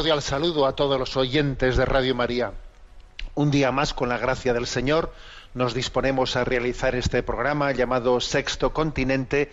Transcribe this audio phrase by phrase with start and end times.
[0.00, 2.54] Cordial saludo a todos los oyentes de Radio María.
[3.34, 5.12] Un día más, con la gracia del Señor,
[5.52, 9.52] nos disponemos a realizar este programa llamado Sexto Continente,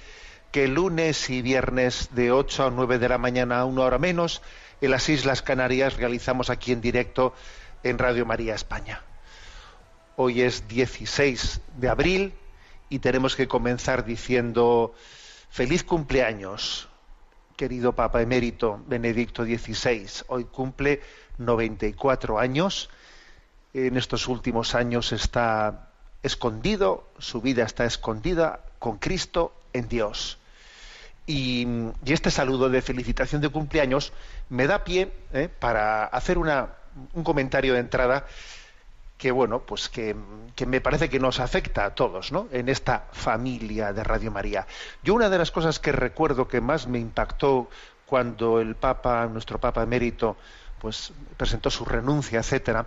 [0.54, 4.42] que lunes y viernes de 8 a 9 de la mañana, una hora menos,
[4.80, 7.34] en las Islas Canarias realizamos aquí en directo
[7.84, 9.02] en Radio María España.
[10.16, 12.34] Hoy es 16 de abril
[12.88, 14.94] y tenemos que comenzar diciendo
[15.50, 16.88] feliz cumpleaños,
[17.58, 20.08] querido Papa Emérito Benedicto XVI.
[20.28, 21.02] Hoy cumple
[21.40, 22.90] 94 años.
[23.74, 25.90] En estos últimos años está
[26.22, 30.38] escondido, su vida está escondida con Cristo en Dios.
[31.26, 31.68] Y,
[32.06, 34.14] este saludo de felicitación de cumpleaños
[34.50, 38.28] me da pie eh, para hacer un comentario de entrada
[39.18, 40.16] que bueno, pues que,
[40.56, 42.48] que, me parece que nos afecta a todos, ¿no?
[42.52, 44.68] En esta familia de Radio María.
[45.04, 47.68] Yo una de las cosas que recuerdo que más me impactó
[48.06, 50.38] cuando el Papa, nuestro Papa emérito,
[50.80, 52.86] pues presentó su renuncia, etcétera,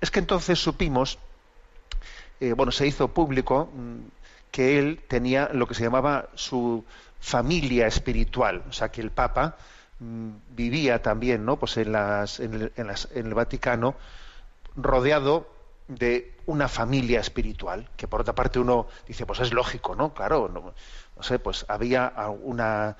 [0.00, 1.18] es que entonces supimos,
[2.40, 3.98] eh, bueno, se hizo público mmm,
[4.50, 6.84] que él tenía lo que se llamaba su
[7.20, 9.56] familia espiritual, o sea que el Papa
[10.00, 11.56] mmm, vivía también, ¿no?
[11.56, 13.94] Pues en las, en las, en el Vaticano
[14.76, 15.57] rodeado
[15.88, 20.14] de una familia espiritual, que por otra parte uno dice, pues es lógico, ¿no?
[20.14, 20.74] Claro, no,
[21.22, 22.12] sé, pues había
[22.42, 22.96] una,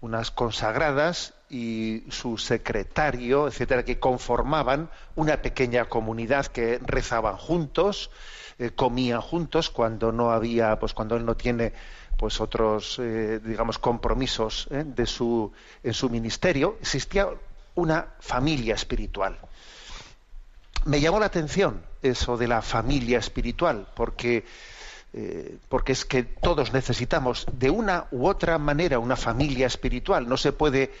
[0.00, 8.10] unas consagradas y su secretario, etcétera, que conformaban una pequeña comunidad que rezaban juntos,
[8.58, 11.72] eh, comían juntos cuando no había, pues cuando él no tiene
[12.16, 15.52] pues otros eh, digamos compromisos eh, de su
[15.84, 17.28] en su ministerio existía
[17.76, 19.38] una familia espiritual
[20.84, 24.44] me llamó la atención eso de la familia espiritual, porque,
[25.12, 30.28] eh, porque es que todos necesitamos de una u otra manera una familia espiritual.
[30.28, 30.92] No se puede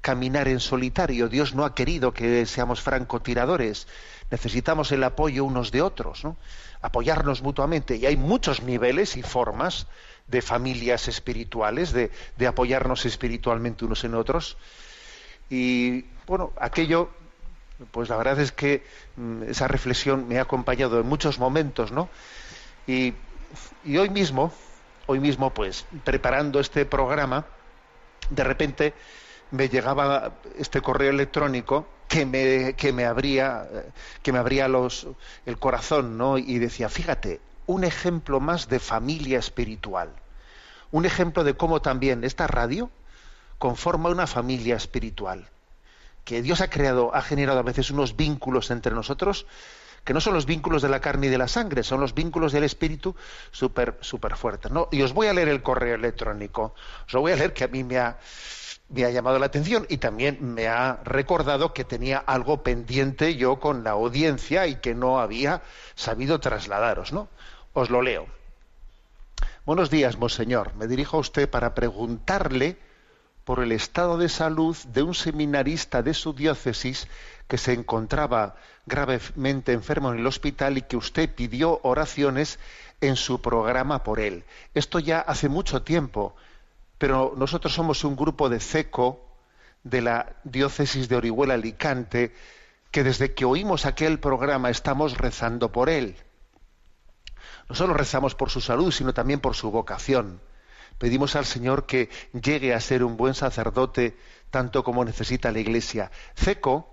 [0.00, 1.28] caminar en solitario.
[1.28, 3.86] Dios no ha querido que seamos francotiradores.
[4.30, 6.36] Necesitamos el apoyo unos de otros, ¿no?
[6.82, 7.96] apoyarnos mutuamente.
[7.96, 9.86] Y hay muchos niveles y formas
[10.28, 14.56] de familias espirituales, de, de apoyarnos espiritualmente unos en otros.
[15.48, 17.10] Y bueno, aquello
[17.90, 18.84] pues la verdad es que
[19.16, 22.08] mm, esa reflexión me ha acompañado en muchos momentos, ¿no?
[22.86, 23.14] Y,
[23.86, 24.52] hoy mismo,
[25.06, 27.46] hoy mismo, pues, preparando este programa,
[28.30, 28.94] de repente
[29.50, 33.68] me llegaba este correo electrónico que me, que me abría,
[34.22, 35.06] que me abría los,
[35.46, 36.38] el corazón, ¿no?
[36.38, 40.10] Y decía, fíjate, un ejemplo más de familia espiritual.
[40.90, 42.90] Un ejemplo de cómo también esta radio
[43.58, 45.48] conforma una familia espiritual
[46.24, 49.46] que Dios ha creado, ha generado a veces unos vínculos entre nosotros
[50.04, 52.52] que no son los vínculos de la carne y de la sangre, son los vínculos
[52.52, 53.16] del espíritu
[53.50, 54.70] súper super fuertes.
[54.90, 56.74] Y os voy a leer el correo electrónico,
[57.06, 58.18] os lo voy a leer que a mí me ha,
[58.90, 63.58] me ha llamado la atención y también me ha recordado que tenía algo pendiente yo
[63.58, 65.62] con la audiencia y que no había
[65.94, 67.12] sabido trasladaros.
[67.12, 67.28] ¿no?
[67.72, 68.26] Os lo leo.
[69.64, 70.74] Buenos días, monseñor.
[70.74, 72.76] Me dirijo a usted para preguntarle
[73.44, 77.08] por el estado de salud de un seminarista de su diócesis
[77.46, 78.56] que se encontraba
[78.86, 82.58] gravemente enfermo en el hospital y que usted pidió oraciones
[83.00, 84.44] en su programa por él.
[84.72, 86.34] Esto ya hace mucho tiempo,
[86.98, 89.20] pero nosotros somos un grupo de CECO
[89.82, 92.34] de la diócesis de Orihuela Alicante
[92.90, 96.16] que desde que oímos aquel programa estamos rezando por él.
[97.68, 100.40] No solo rezamos por su salud, sino también por su vocación.
[100.98, 104.16] Pedimos al Señor que llegue a ser un buen sacerdote
[104.50, 106.10] tanto como necesita la Iglesia.
[106.36, 106.88] CECO,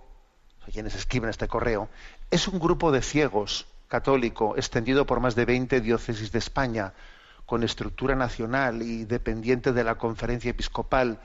[0.71, 1.89] quienes escriben este correo,
[2.29, 6.93] es un grupo de ciegos católico extendido por más de 20 diócesis de España,
[7.45, 11.19] con estructura nacional y dependiente de la conferencia episcopal.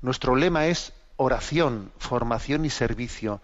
[0.00, 3.42] Nuestro lema es oración, formación y servicio.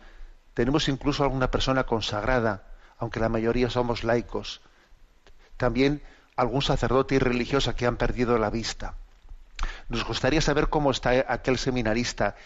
[0.55, 2.65] Tenemos incluso alguna persona consagrada,
[2.99, 4.63] aunque la mayoría somos laicos.
[5.59, 6.03] También
[6.39, 8.95] algún sacerdote y religiosa que han perdido la vista.
[9.89, 12.37] Nos gustaría saber cómo está aquel seminarista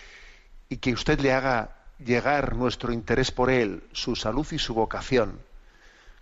[0.70, 5.40] y que usted le haga llegar nuestro interés por él, su salud y su vocación.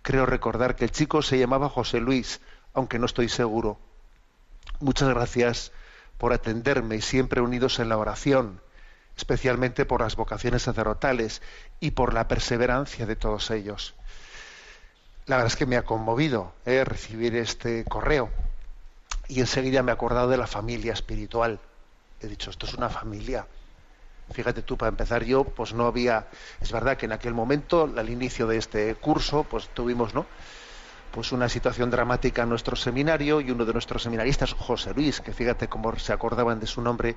[0.01, 2.41] Creo recordar que el chico se llamaba José Luis,
[2.73, 3.79] aunque no estoy seguro.
[4.81, 5.71] Muchas gracias
[6.17, 8.59] por atenderme y siempre unidos en la oración,
[9.15, 11.41] especialmente por las vocaciones sacerdotales
[11.79, 13.95] y por la perseverancia de todos ellos.
[15.27, 18.29] La verdad es que me ha conmovido eh, recibir este correo
[19.27, 21.59] y enseguida me he acordado de la familia espiritual.
[22.19, 23.47] He dicho, esto es una familia.
[24.31, 26.27] Fíjate tú, para empezar yo, pues no había,
[26.59, 30.25] es verdad que en aquel momento, al inicio de este curso, pues tuvimos, ¿no?
[31.11, 35.33] Pues una situación dramática en nuestro seminario y uno de nuestros seminaristas, José Luis, que
[35.33, 37.15] fíjate cómo se acordaban de su nombre,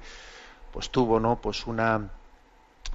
[0.73, 1.41] pues tuvo, ¿no?
[1.41, 2.11] Pues una,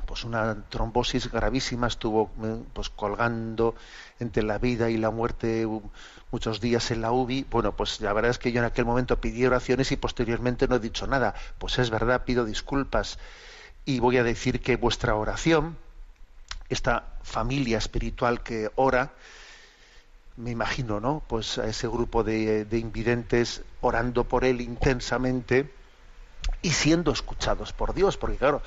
[0.10, 3.76] pues una trombosis gravísima, estuvo eh, pues colgando
[4.20, 5.68] entre la vida y la muerte
[6.32, 7.46] muchos días en la UBI.
[7.52, 10.78] Bueno, pues la verdad es que yo en aquel momento pedí oraciones y posteriormente no
[10.78, 11.36] he dicho nada.
[11.60, 13.20] Pues es verdad, pido disculpas
[13.86, 15.78] y voy a decir que vuestra oración,
[16.70, 19.14] esta familia espiritual que ora,
[20.38, 21.22] me imagino, ¿no?
[21.28, 25.72] Pues a ese grupo de, invidentes orando por él intensamente
[26.64, 28.64] y siendo escuchados por Dios, porque claro,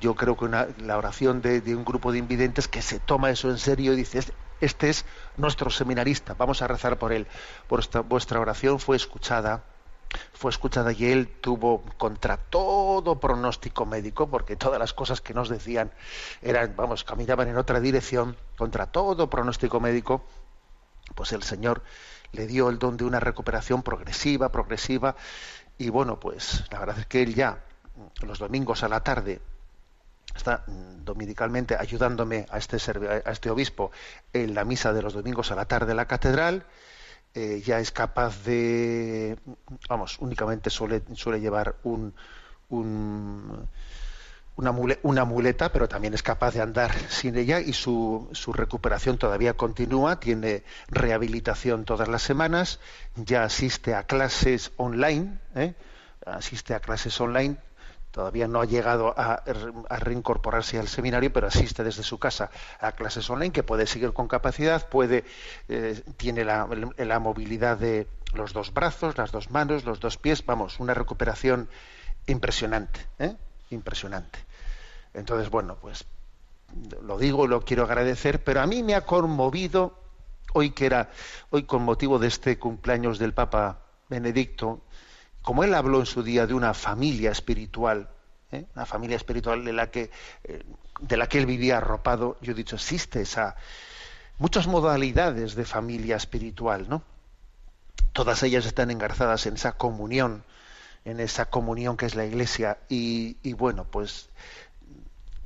[0.00, 3.58] yo creo que la oración de, un grupo de invidentes que se toma eso en
[3.58, 4.22] serio y dice,
[4.60, 5.04] este es
[5.36, 7.26] nuestro seminarista, vamos a rezar por él.
[8.08, 9.64] vuestra oración fue escuchada
[10.32, 15.48] fue escuchada y él tuvo contra todo pronóstico médico, porque todas las cosas que nos
[15.48, 15.92] decían
[16.42, 20.24] eran, vamos, caminaban en otra dirección, contra todo pronóstico médico,
[21.14, 21.82] pues el Señor
[22.32, 25.16] le dio el don de una recuperación progresiva, progresiva,
[25.78, 27.64] y bueno, pues la verdad es que él ya,
[28.22, 29.40] los domingos a la tarde,
[30.34, 33.90] está dominicalmente ayudándome a este, a este obispo
[34.32, 36.66] en la misa de los domingos a la tarde en la catedral,
[37.34, 39.38] eh, ya es capaz de,
[39.88, 42.14] vamos, únicamente suele, suele llevar un,
[42.68, 43.68] un
[44.56, 44.70] una,
[45.02, 49.54] una, muleta, pero también es capaz de andar sin ella y su, su recuperación todavía
[49.54, 52.78] continúa, tiene rehabilitación todas las semanas,
[53.16, 55.74] ya asiste a clases online, ¿eh?
[56.24, 57.56] asiste a clases online
[58.14, 59.42] todavía no ha llegado a,
[59.98, 64.28] reincorporarse al seminario, pero asiste desde su casa a clases online, que puede seguir con
[64.28, 65.24] capacidad, puede,
[65.68, 70.78] eh, tiene la, movilidad de los dos brazos, las dos manos, los dos pies, vamos,
[70.78, 71.68] una recuperación
[72.28, 73.34] impresionante, ¿eh?
[73.70, 74.38] impresionante.
[75.12, 76.04] Entonces, bueno, pues
[77.02, 79.98] lo digo, lo quiero agradecer, pero a mí me ha conmovido
[80.52, 81.10] hoy que era,
[81.50, 84.82] hoy con motivo de este cumpleaños del Papa Benedicto,
[85.44, 88.08] como él habló en su día de una familia espiritual,
[88.50, 88.64] ¿eh?
[88.74, 90.10] una familia espiritual de la que
[90.44, 90.64] eh,
[91.00, 93.56] de la que él vivía arropado, yo he dicho, existe esa
[94.38, 97.02] muchas modalidades de familia espiritual, ¿no?
[98.14, 100.44] Todas ellas están engarzadas en esa comunión,
[101.04, 104.30] en esa comunión que es la Iglesia y, y bueno, pues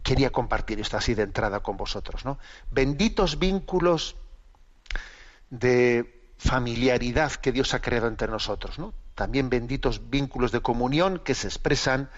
[0.05, 2.38] quería compartir esto así de entrada con vosotros, ¿no?
[2.71, 4.14] Benditos vínculos
[5.50, 8.95] de familiaridad que Dios ha creado entre nosotros, ¿no?
[9.14, 12.09] también benditos vínculos de comunión que se expresan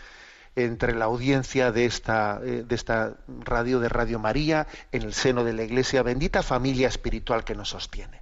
[0.54, 5.42] entre la audiencia de esta, eh, de esta radio de Radio María en el seno
[5.42, 8.20] de la Iglesia, bendita familia espiritual que nos sostiene.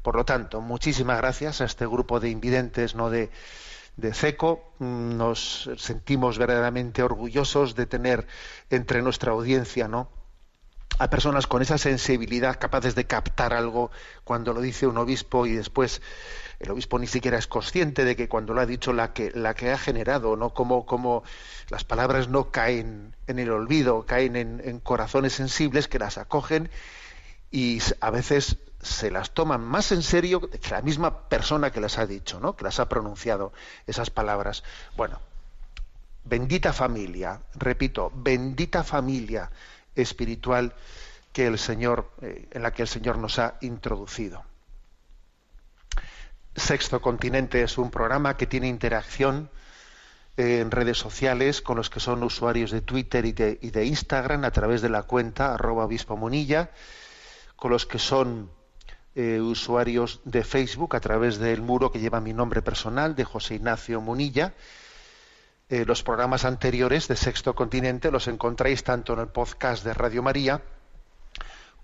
[0.00, 3.30] Por lo tanto, muchísimas gracias a este grupo de invidentes no de,
[3.96, 4.74] de CECO.
[4.78, 8.26] Nos sentimos verdaderamente orgullosos de tener
[8.70, 10.08] entre nuestra audiencia ¿no?
[10.98, 13.90] A personas con esa sensibilidad capaces de captar algo
[14.22, 16.00] cuando lo dice un obispo y después
[16.60, 19.54] el obispo ni siquiera es consciente de que cuando lo ha dicho la que, la
[19.54, 20.50] que ha generado, ¿no?
[20.50, 21.24] Como, como
[21.68, 26.70] las palabras no caen en el olvido, caen en, corazones sensibles que las acogen
[27.50, 31.98] y a veces se las toman más en serio que la misma persona que las
[31.98, 32.54] ha dicho, ¿no?
[32.54, 33.52] que las ha pronunciado
[33.86, 34.62] esas palabras.
[34.96, 35.20] Bueno,
[36.24, 39.50] bendita familia, repito, bendita familia
[39.94, 40.74] espiritual
[41.32, 44.44] que el Señor, eh, en la que el Señor nos ha introducido.
[46.56, 49.50] Sexto Continente es un programa que tiene interacción
[50.36, 54.82] en redes sociales con los que son usuarios de Twitter y de, Instagram a través
[54.82, 56.70] de la cuenta arroba obispo munilla,
[57.56, 58.50] con los que son
[59.14, 63.56] eh, usuarios de Facebook a través del muro que lleva mi nombre personal de José
[63.56, 64.54] Ignacio Munilla.
[65.70, 70.22] Eh, los programas anteriores de Sexto Continente los encontráis tanto en el podcast de Radio
[70.22, 70.60] María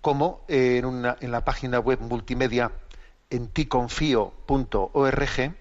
[0.03, 2.73] como en, la página web multimedia
[3.31, 5.55] en ticonfio.org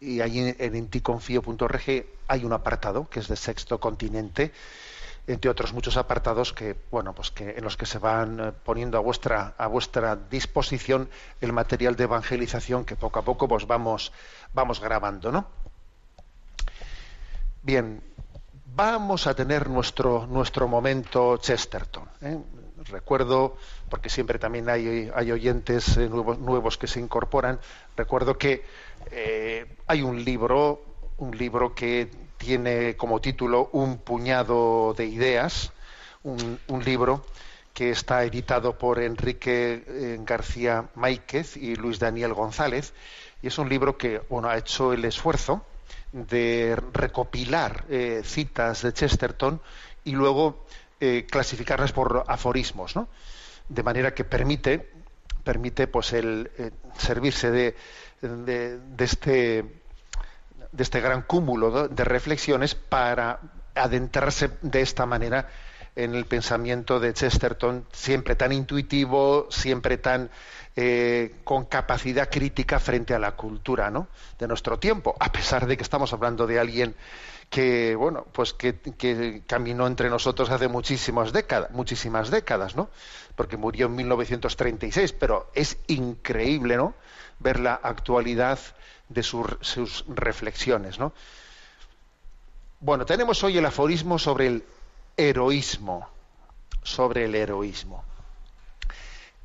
[0.00, 4.50] y ahí en, en enticonfio.org hay un apartado que es de Sexto Continente
[5.26, 8.96] entre otros muchos apartados que bueno pues que en los que se van eh, poniendo
[8.96, 11.10] a vuestra a vuestra disposición
[11.42, 14.10] el material de evangelización que poco a poco pues vamos
[14.54, 15.60] vamos grabando no
[17.62, 18.02] bien
[18.74, 22.38] vamos a tener nuestro nuestro momento Chesterton ¿eh?
[22.84, 23.56] recuerdo
[23.88, 27.60] porque siempre también hay, hay oyentes eh, nuevos, que se incorporan
[27.96, 28.64] recuerdo que
[29.10, 30.82] eh, hay un libro
[31.18, 35.70] un libro que tiene como título Un puñado de ideas,
[36.24, 37.24] un, un libro
[37.72, 42.92] que está editado por Enrique García Máiquez y Luis Daniel González,
[43.40, 45.64] y es un libro que bueno, ha hecho el esfuerzo
[46.12, 49.60] de recopilar eh, citas de Chesterton
[50.04, 50.66] y luego
[51.00, 53.08] eh, clasificarlas por aforismos, ¿no?
[53.68, 54.90] de manera que permite
[55.42, 57.74] permite pues el eh, servirse de,
[58.20, 59.64] de, de este
[60.72, 63.40] de este gran cúmulo de reflexiones para
[63.74, 65.48] adentrarse de esta manera
[65.96, 70.30] en el pensamiento de Chesterton, siempre tan intuitivo, siempre tan
[70.76, 74.08] eh, con capacidad crítica frente a la cultura ¿no?
[74.38, 76.94] de nuestro tiempo, a pesar de que estamos hablando de alguien
[77.50, 82.88] que bueno pues que, caminó entre nosotros hace muchísimas décadas muchísimas décadas no
[83.36, 86.94] porque murió en 1936 pero es increíble no
[87.40, 88.58] ver la actualidad
[89.08, 90.98] de sus, reflexiones.
[90.98, 91.12] ¿no?
[92.80, 94.64] Bueno, tenemos hoy el aforismo sobre el
[95.16, 96.08] heroísmo,
[96.82, 98.04] sobre el heroísmo.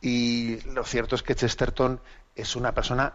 [0.02, 2.00] Y lo cierto es que Chesterton
[2.36, 3.14] es una persona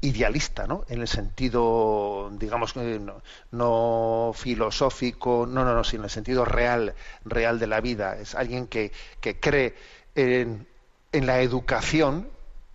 [0.00, 0.84] idealista, ¿no?
[0.88, 6.94] En el sentido, digamos, no, no, filosófico, no, no, no, sino en el sentido real,
[7.24, 8.16] real de la vida.
[8.16, 9.74] Es alguien que, que cree
[10.14, 10.66] en,
[11.12, 12.28] en la educación,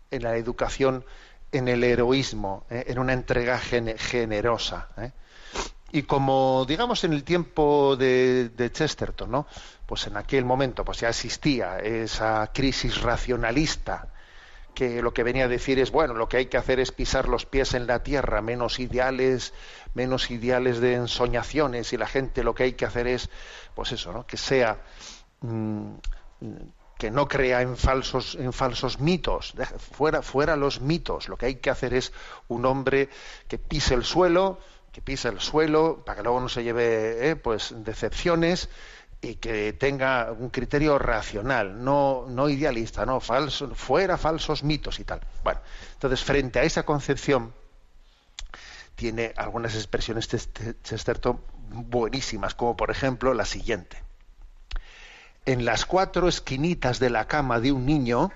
[0.10, 1.06] en la educación
[1.52, 2.86] en el heroísmo, ¿eh?
[2.88, 4.90] en una entrega gen generosa.
[4.98, 5.12] ¿eh?
[5.92, 9.48] Y como, digamos, en el tiempo de, Chesterton, ¿no?
[9.86, 14.08] Pues en aquel momento pues ya existía esa crisis racionalista
[14.74, 17.28] que lo que venía a decir es, bueno, lo que hay que hacer es pisar
[17.28, 19.54] los pies en la tierra, menos ideales,
[19.94, 23.30] menos ideales de ensoñaciones, y la gente lo que hay que hacer es,
[23.76, 24.26] pues eso, ¿no?
[24.26, 24.82] Que sea...
[25.42, 25.96] Mmm,
[27.02, 29.56] que no crea en falsos, en falsos mitos,
[29.92, 31.30] fuera, fuera los mitos.
[31.30, 32.14] Lo que hay que hacer es
[32.48, 33.10] un hombre
[33.48, 34.60] que pise el suelo,
[34.92, 38.70] que pise el suelo, para que luego no se lleve eh, pues decepciones
[39.22, 45.04] y que tenga un criterio racional, no, no idealista, no falso, fuera falsos mitos y
[45.04, 45.22] tal.
[45.44, 45.62] Bueno,
[45.94, 47.54] entonces frente a esa concepción
[48.96, 50.28] tiene algunas expresiones
[50.84, 53.98] Chesterton buenísimas, como por ejemplo la siguiente
[55.46, 58.32] en las cuatro esquinitas de la cama de un niño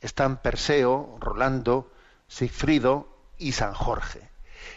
[0.00, 1.90] están Perseo, Rolando,
[2.28, 4.28] Sigfrido y San Jorge.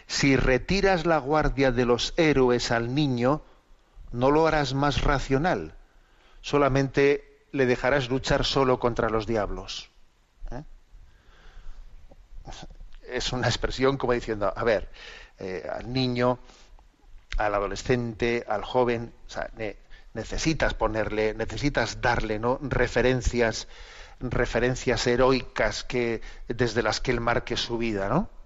[0.08, 3.42] Si retiras la guardia de los héroes al niño,
[4.10, 5.74] no lo harás más racional,
[6.40, 9.90] solamente le dejarás luchar solo contra los diablos.
[10.50, 10.62] ¿Eh?
[13.02, 14.88] Es una expresión como diciendo, a ver,
[15.38, 16.38] eh, al niño,
[17.36, 19.50] al adolescente, al joven, o sea,
[20.14, 22.58] necesitas ponerle, necesitas darle ¿no?
[22.62, 23.68] referencias,
[24.20, 28.37] referencias heroicas que, desde las que él marque su vida, ¿no?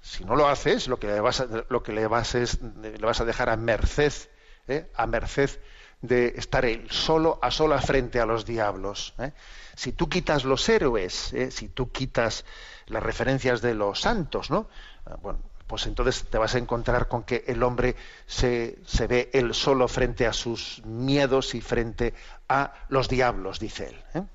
[0.00, 3.56] Si no lo haces, lo que le vas a, le vas es, a dejar a
[3.56, 4.12] merced,
[4.66, 4.90] ¿eh?
[4.94, 5.50] a merced
[6.00, 9.14] de estar él solo a sola frente a los diablos.
[9.18, 9.32] ¿eh?
[9.74, 11.50] Si tú quitas los héroes, ¿eh?
[11.50, 12.44] si tú quitas
[12.86, 14.68] las referencias de los santos, ¿no?
[15.22, 17.94] Bueno, pues entonces te vas a encontrar con que el hombre
[18.26, 18.78] se,
[19.08, 22.14] ve él solo frente a sus miedos y frente
[22.48, 24.26] a los diablos, dice él.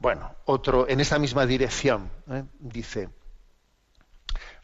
[0.00, 2.10] Bueno, otro, en esa misma dirección,
[2.58, 3.08] dice,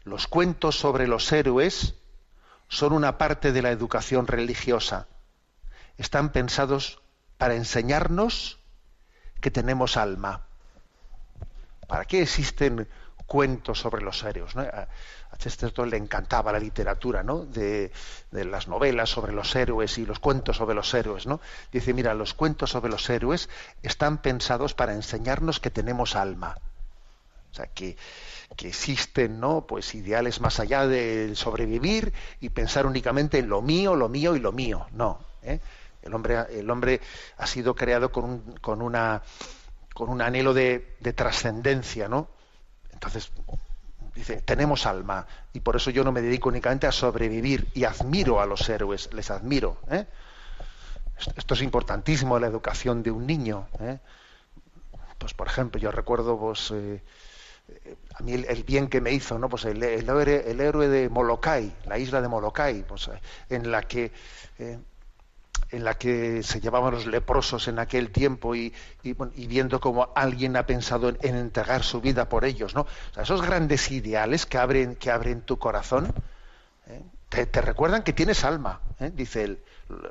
[0.05, 1.95] los cuentos sobre los héroes
[2.67, 5.07] son una parte de la educación religiosa.
[5.97, 7.01] Están pensados
[7.37, 8.59] para enseñarnos
[9.41, 10.47] que tenemos alma.
[11.87, 12.87] ¿Para qué existen
[13.25, 14.55] cuentos sobre los héroes.
[14.55, 14.87] A,
[15.37, 17.45] Chesterton le encantaba la literatura, ¿no?
[17.45, 17.91] De,
[18.31, 21.41] de, las novelas sobre los héroes y los cuentos sobre los héroes, ¿no?
[21.71, 23.49] Dice, mira, los cuentos sobre los héroes
[23.83, 26.55] están pensados para enseñarnos que tenemos alma.
[27.55, 27.95] O sea, que,
[28.57, 29.65] que existen ¿no?
[29.65, 34.39] pues ideales más allá de sobrevivir y pensar únicamente en lo mío, lo mío y
[34.39, 34.87] lo mío.
[34.91, 35.19] No.
[35.41, 35.61] ¿eh?
[36.01, 36.99] El, hombre, el hombre
[37.37, 39.21] ha sido creado con, un, con, una,
[39.93, 42.27] con un anhelo de, de trascendencia, ¿no?
[42.91, 43.31] Entonces,
[44.13, 48.41] dice, tenemos alma y por eso yo no me dedico únicamente a sobrevivir y admiro
[48.41, 49.77] a los héroes, les admiro.
[49.89, 50.05] ¿eh?
[51.37, 53.69] Esto es importantísimo en la educación de un niño.
[53.79, 53.97] ¿eh?
[55.17, 57.01] Pues, por ejemplo, yo recuerdo pues, eh,
[58.13, 59.49] a mí el, bien que me hizo, ¿no?
[59.49, 63.09] Pues el, el, héroe, de Molokai, la isla de Molokai, pues,
[63.49, 64.11] en la que
[64.59, 64.79] eh,
[65.71, 70.55] en la que se llevaban los leprosos en aquel tiempo y, y, viendo cómo alguien
[70.57, 72.85] ha pensado en, en, entregar su vida por ellos, ¿no?
[73.19, 76.13] Esos grandes ideales que abren, que abren tu corazón,
[76.87, 77.01] ¿eh?
[77.29, 79.11] te, recuerdan que tienes alma, ¿eh?
[79.13, 79.63] dice él.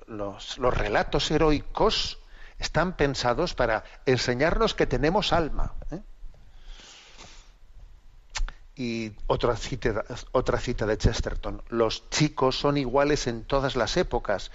[0.06, 2.18] Los, relatos heroicos
[2.58, 5.74] están pensados para enseñarnos que tenemos alma.
[5.90, 6.00] ¿eh?
[8.76, 14.50] Y otra cita, otra cita de Chesterton, los chicos son iguales en todas las épocas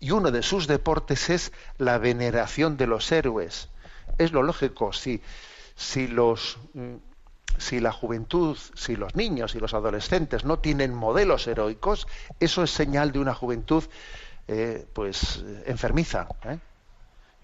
[0.00, 3.68] y uno de sus deportes es la veneración de los héroes.
[4.16, 5.20] Es lo lógico, si,
[5.76, 6.58] si, los,
[7.58, 12.08] si la juventud, si los niños y los adolescentes no tienen modelos heroicos,
[12.40, 13.84] eso es señal de una juventud
[14.48, 16.26] eh, pues enfermiza.
[16.44, 16.58] ¿eh?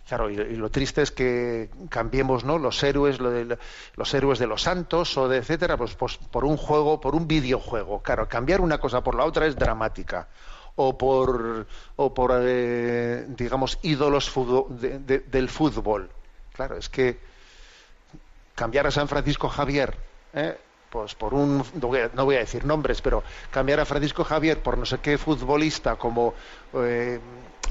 [0.06, 2.58] Claro, y, lo triste es que cambiemos ¿no?
[2.58, 3.58] los héroes, lo de,
[3.96, 7.26] los héroes de los santos o de etcétera, pues, pues por un juego, por un
[7.26, 8.02] videojuego.
[8.02, 10.28] Claro, cambiar una cosa por la otra es dramática
[10.76, 14.32] o por, o por eh, digamos, ídolos
[14.78, 16.10] del fútbol.
[16.52, 17.18] Claro, es que
[18.54, 19.96] cambiar a San Francisco Javier,
[20.32, 20.56] ¿eh?
[20.88, 24.22] pues por un, no voy, a, no voy, a, decir nombres, pero cambiar a Francisco
[24.22, 26.34] Javier por no sé qué futbolista como,
[26.74, 27.18] eh,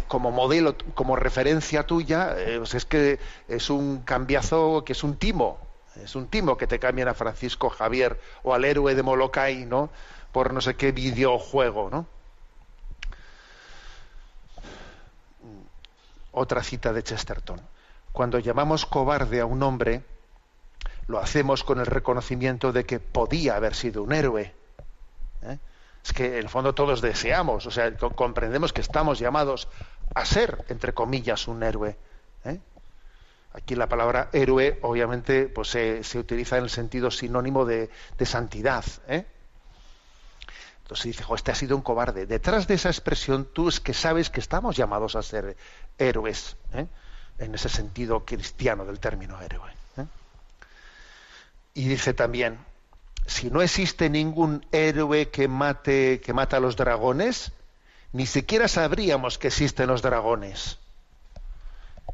[0.07, 5.17] como modelo, como referencia tuya, eh, pues es que es un cambiazo que es un
[5.17, 5.57] timo,
[6.03, 9.89] es un timo que te cambien a Francisco Javier o al héroe de Molokai, ¿no?
[10.31, 12.05] Por no sé qué videojuego, ¿no?
[16.31, 17.61] Otra cita de Chesterton.
[18.11, 20.03] Cuando llamamos cobarde a un hombre,
[21.07, 24.53] lo hacemos con el reconocimiento de que podía haber sido un héroe.
[25.43, 25.57] ¿eh?
[26.05, 29.67] Es que en el fondo todos deseamos, o sea, comprendemos que estamos llamados
[30.13, 31.97] a ser, entre comillas, un héroe.
[32.43, 32.59] ¿eh?
[33.53, 37.89] Aquí la palabra héroe, obviamente, pues se, se utiliza en el sentido sinónimo de,
[38.19, 38.85] de santidad.
[39.07, 39.25] ¿eh?
[40.83, 42.27] Entonces dice, este ha sido un cobarde.
[42.27, 45.57] Detrás de esa expresión tú es que sabes que estamos llamados a ser
[45.97, 46.85] héroes, ¿eh?
[47.39, 49.71] en ese sentido cristiano del término héroe.
[49.97, 50.05] ¿eh?
[51.73, 52.59] Y dice también,
[53.25, 57.51] si no existe ningún héroe que mate, que mata a los dragones,
[58.11, 60.79] ni siquiera sabríamos que existen los dragones.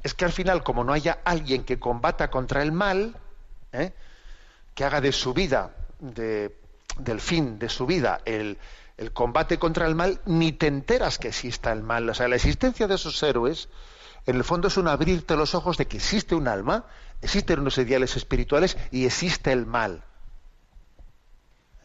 [0.03, 3.15] Es que al final, como no haya alguien que combata contra el mal,
[3.71, 3.93] ¿eh?
[4.73, 6.55] que haga de su vida, de
[6.97, 8.57] del fin de su vida el,
[8.97, 12.09] el, combate contra el mal, ni te enteras que exista el mal.
[12.09, 13.69] O sea, la existencia de esos héroes,
[14.25, 16.85] en el fondo es un abrirte los ojos de que existe un alma,
[17.21, 20.03] existen unos ideales espirituales y existe el mal.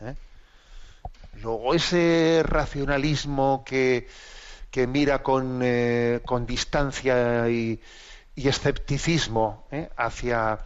[0.01, 0.15] ¿Eh?
[1.43, 4.09] Luego ese racionalismo que,
[4.71, 7.81] que mira con, eh, con distancia y,
[8.35, 9.91] y escepticismo ¿eh?
[9.97, 10.61] hacia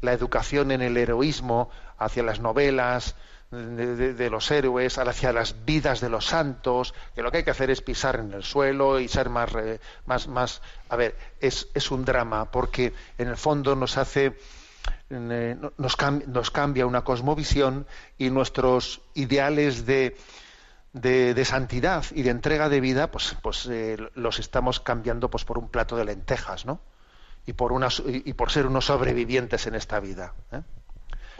[0.00, 3.14] la educación en el heroísmo, hacia las novelas,
[3.50, 7.50] de, de, los héroes, hacia las vidas de los santos, que lo que hay que
[7.50, 11.68] hacer es pisar en el suelo y ser más, eh, más, más, a ver, es,
[11.74, 14.34] es un drama, porque en el fondo nos hace, eh,
[15.08, 17.86] nos, nos cambia una cosmovisión
[18.18, 20.16] y nuestros ideales de,
[20.92, 25.44] de, de, santidad y de entrega de vida, pues, pues eh, los estamos cambiando pues,
[25.44, 26.80] por un plato de lentejas, ¿no?
[27.46, 30.34] Y por, una, y por ser unos sobrevivientes en esta vida.
[30.52, 30.62] ¿eh?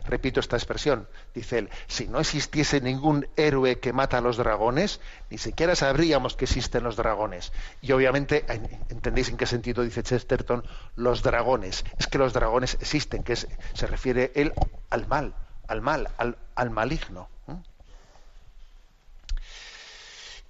[0.05, 5.01] Repito esta expresión, dice él, si no existiese ningún héroe que mata a los dragones,
[5.31, 7.53] ni siquiera sabríamos que existen los dragones.
[7.81, 8.45] Y obviamente,
[8.89, 10.65] ¿entendéis en qué sentido dice Chesterton
[10.97, 11.85] los dragones?
[11.99, 14.53] Es que los dragones existen, que se refiere él
[14.91, 15.35] al mal,
[15.69, 17.29] al mal, al, al maligno.
[17.49, 17.55] ¿eh?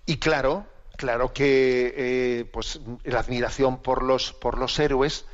[0.07, 5.25] Y claro, claro que eh, pues, la admiración por los, por los héroes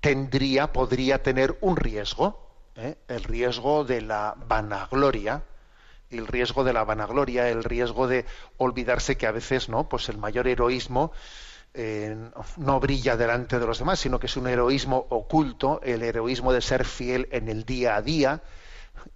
[0.00, 2.47] tendría, podría tener un riesgo
[2.78, 2.96] ¿eh?
[3.08, 5.42] el riesgo de la vanagloria,
[6.10, 8.24] el riesgo de la vanagloria, el riesgo de
[8.56, 11.12] olvidarse que a veces no, pues el mayor heroísmo
[11.74, 12.16] eh,
[12.56, 16.62] no brilla delante de los demás, sino que es un heroísmo oculto, el heroísmo de
[16.62, 18.42] ser fiel en el día a día,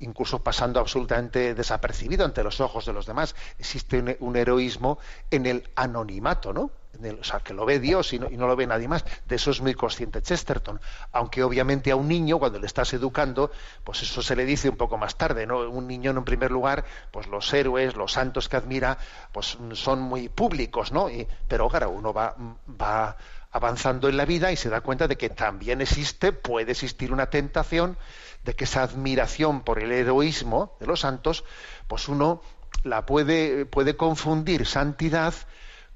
[0.01, 3.35] incluso pasando absolutamente desapercibido ante los ojos de los demás.
[3.59, 4.99] Existe un, un heroísmo
[5.31, 6.82] en el anonimato, ¿no?
[7.21, 9.05] O sea, que lo ve Dios y no, y no lo ve nadie más.
[9.27, 10.81] De eso es muy consciente Chesterton.
[11.13, 13.51] Aunque obviamente a un niño, cuando le estás educando,
[13.85, 15.61] pues eso se le dice un poco más tarde, ¿no?
[15.71, 18.99] Un niño, en primer lugar, pues los héroes, los santos que admira,
[19.33, 21.09] pues son muy públicos, ¿no?
[21.09, 22.37] Y- pero claro, uno va,
[22.69, 23.17] va
[23.51, 27.27] avanzando en la vida y se da cuenta de que también existe, puede existir una
[27.27, 27.97] tentación
[28.45, 31.45] de que esa admiración por el heroísmo de los santos,
[31.87, 32.43] pues uno
[32.83, 35.35] la puede, puede confundir santidad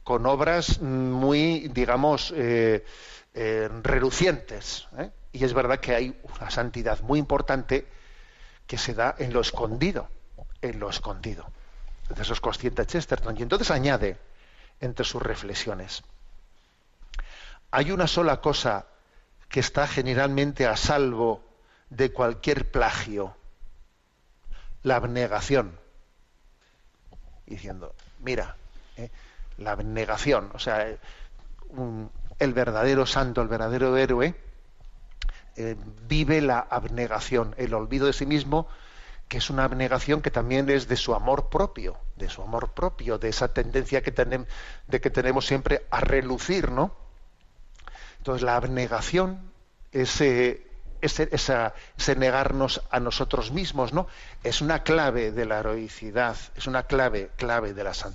[0.07, 2.85] con obras muy, digamos, eh,
[3.35, 4.87] eh, relucientes.
[4.97, 5.11] ¿eh?
[5.33, 7.89] Y es verdad que hay una santidad muy importante
[8.69, 10.09] que se da en lo escondido,
[10.63, 11.45] en lo escondido.
[12.09, 13.37] De eso es consciente Chesterton.
[13.37, 14.17] Y entonces añade
[14.79, 16.05] entre sus reflexiones,
[17.73, 18.87] hay una sola cosa
[19.49, 21.43] que está generalmente a salvo
[21.91, 23.37] de cualquier plagio,
[24.85, 25.77] la abnegación.
[27.45, 28.55] Diciendo, mira,
[28.97, 29.11] eh,
[29.59, 30.87] la abnegación, o sea,
[31.71, 34.35] un- el verdadero santo, el verdadero héroe,
[35.57, 38.69] eh, vive la abnegación, el olvido de sí mismo,
[39.29, 43.19] que es una abnegación que también es de su amor propio, de su amor propio,
[43.19, 44.47] de esa tendencia que, tenem-
[44.89, 46.95] de que tenemos siempre a relucir, ¿no?
[48.19, 49.53] Entonces la abnegación,
[49.93, 50.67] ese,
[51.01, 54.07] ese, esa- ese negarnos a nosotros mismos, ¿no?
[54.43, 58.15] Es una clave de la heroicidad, es una clave, clave de la, san-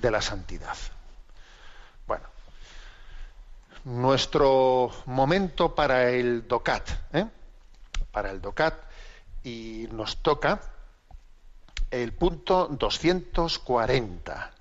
[0.00, 0.76] de la santidad.
[2.06, 2.24] Bueno,
[3.84, 7.26] nuestro momento para el DOCAT, ¿eh?
[8.12, 8.74] para el DOCAT,
[9.44, 10.60] y nos toca
[11.90, 14.52] el punto 240.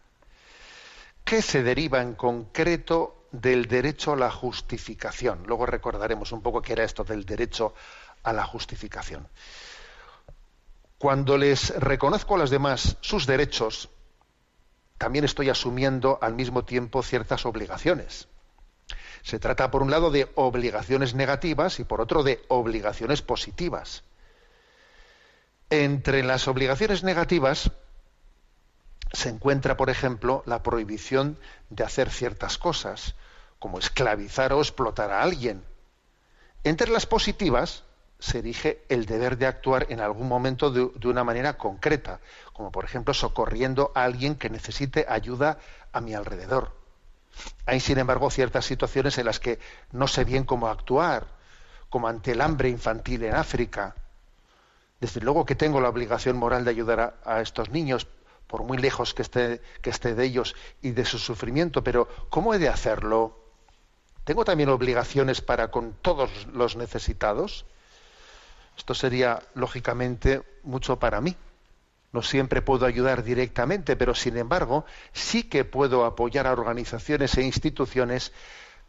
[1.23, 5.43] ¿Qué se deriva en concreto del derecho a la justificación?
[5.45, 7.73] Luego recordaremos un poco qué era esto del derecho
[8.23, 9.27] a la justificación.
[10.97, 13.89] Cuando les reconozco a los demás sus derechos,
[14.97, 18.27] también estoy asumiendo al mismo tiempo ciertas obligaciones.
[19.21, 24.03] Se trata, por un lado, de obligaciones negativas y, por otro, de obligaciones positivas.
[25.69, 27.71] Entre las obligaciones negativas
[29.11, 31.37] se encuentra, por ejemplo, la prohibición
[31.69, 33.15] de hacer ciertas cosas,
[33.59, 35.63] como esclavizar o explotar a alguien.
[36.63, 37.83] Entre las positivas
[38.19, 42.19] se erige el deber de actuar en algún momento de, una manera concreta,
[42.53, 45.59] como por ejemplo socorriendo a alguien que necesite ayuda
[45.91, 46.75] a mi alrededor.
[47.65, 49.59] Hay, sin embargo, ciertas situaciones en las que
[49.91, 51.27] no sé bien cómo actuar,
[51.89, 53.95] como ante el hambre infantil en África.
[54.99, 58.07] Desde luego que tengo la obligación moral de ayudar a, a estos niños,
[58.47, 62.53] por muy lejos que esté, que esté de ellos y de su sufrimiento, pero ¿cómo
[62.53, 63.37] he de hacerlo?
[64.23, 67.65] ¿Tengo también obligaciones para con todos los necesitados?
[68.77, 71.35] Esto sería, lógicamente, mucho para mí.
[72.13, 77.43] No siempre puedo ayudar directamente, pero sin embargo, sí que puedo apoyar a organizaciones e
[77.43, 78.31] instituciones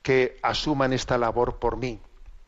[0.03, 2.01] que asuman esta labor por mí,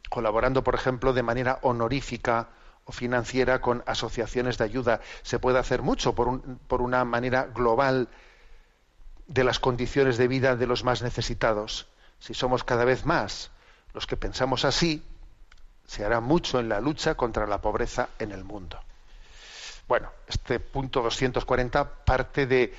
[0.08, 2.50] colaborando, por ejemplo, de manera honorífica
[2.84, 5.00] o financiera con asociaciones de ayuda.
[5.22, 8.08] Se puede hacer mucho por, un- por una manera global
[9.26, 11.86] de las condiciones de vida de los más necesitados.
[12.18, 13.50] Si somos cada vez más
[13.94, 15.02] los que pensamos así,
[15.90, 18.78] se hará mucho en la lucha contra la pobreza en el mundo.
[19.88, 22.72] Bueno, este punto 240 parte de,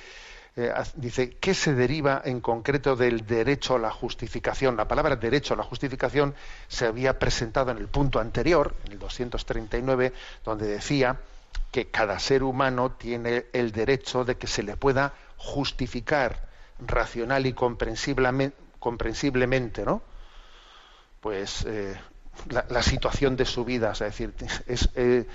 [0.56, 4.78] eh, dice, ¿qué se deriva en concreto del derecho a la justificación?
[4.78, 6.34] La palabra derecho a la justificación
[6.68, 11.20] se había presentado en el punto anterior, en el 239, donde decía
[11.70, 16.48] que cada ser humano tiene el derecho de que se le pueda justificar
[16.78, 20.00] racional y comprensiblemente, comprensiblemente ¿no?
[21.20, 21.94] pues eh,
[22.48, 24.34] la, la situación de su vida, es decir,
[24.66, 25.26] es eh,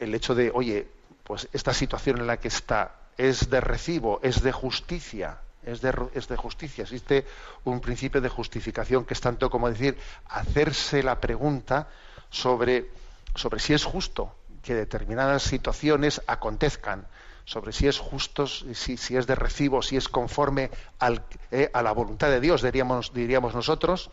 [0.00, 0.88] el hecho de, oye,
[1.24, 5.94] pues esta situación en la que está es de recibo, es de justicia, es de,
[6.14, 6.82] es de justicia.
[6.82, 7.26] Existe
[7.64, 9.96] un principio de justificación que es tanto como decir,
[10.28, 11.88] hacerse la pregunta
[12.30, 12.90] sobre,
[13.34, 17.06] sobre si es justo que determinadas situaciones acontezcan,
[17.44, 21.82] sobre si es justo, si, si es de recibo, si es conforme al, eh, a
[21.82, 24.10] la voluntad de Dios, diríamos, diríamos nosotros,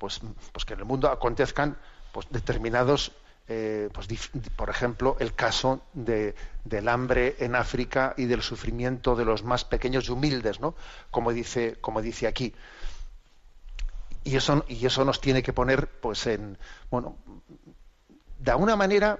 [0.00, 1.76] pues, pues que en el mundo acontezcan
[2.10, 3.12] pues, determinados,
[3.46, 4.08] eh, pues,
[4.56, 6.34] por ejemplo, el caso de,
[6.64, 10.74] del hambre en África y del sufrimiento de los más pequeños y humildes, ¿no?
[11.10, 12.54] Como dice, como dice aquí.
[14.24, 16.56] Y eso, y eso nos tiene que poner, pues, en,
[16.90, 17.16] bueno,
[18.38, 19.18] de alguna manera,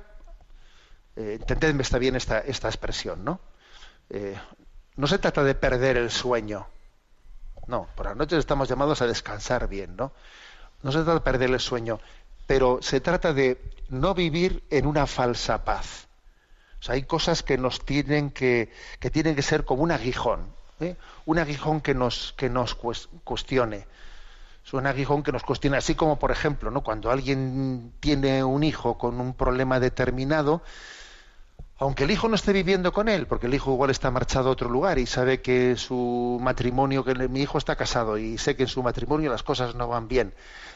[1.17, 3.41] eh, entendedme está bien esta, esta expresión, ¿no?
[4.09, 4.37] Eh,
[4.97, 6.67] no se trata de perder el sueño.
[7.67, 10.13] No, por las noches estamos llamados a descansar bien, ¿no?
[10.83, 12.01] No se trata de perder el sueño,
[12.47, 16.09] pero se trata de no vivir en una falsa paz.
[16.81, 20.47] O sea, hay cosas que nos tienen que, que tienen que ser como un aguijón,
[20.81, 20.97] ¿eh?
[21.27, 23.87] un aguijón que nos, que nos cuestione.
[24.65, 26.83] Es un aguijón que nos cuestione, así como, por ejemplo, ¿no?
[26.83, 30.63] cuando alguien tiene un hijo con un problema determinado,
[31.81, 34.53] aunque el hijo no esté viviendo con él, porque el hijo igual está marchado a
[34.53, 38.65] otro lugar y sabe que su matrimonio, que mi hijo está casado y sé que
[38.65, 40.35] en su matrimonio las cosas no van bien.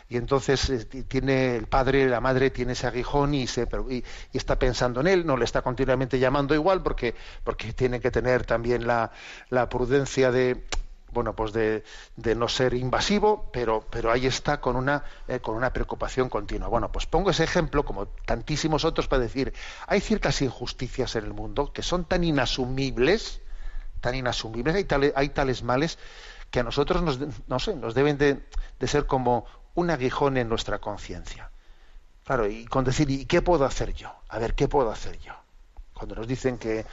[0.09, 4.59] Y entonces eh, tiene el padre, la madre tiene ese aguijón y, se, y, está
[4.59, 7.14] pensando en él, no le está continuamente llamando igual porque,
[7.45, 9.12] porque tiene que tener también la,
[9.51, 10.64] la prudencia de
[11.14, 11.83] bueno, pues de,
[12.37, 16.68] no ser invasivo, pero, pero ahí está con una, eh, con una preocupación continua.
[16.68, 19.55] Bueno, pues pongo ese ejemplo, como tantísimos otros, para decir,
[19.87, 23.40] hay ciertas injusticias en el mundo que son tan inasumibles,
[24.00, 25.98] tan inasumibles, hay, tales, hay tales males
[26.50, 28.42] que a nosotros nos, no sé, nos deben de,
[28.79, 31.50] de ser como un aguijón en nuestra conciencia.
[32.24, 34.12] Claro, y con decir, ¿y qué puedo hacer yo?
[34.29, 35.35] A ver, ¿qué puedo hacer yo?
[35.92, 36.85] Cuando nos dicen que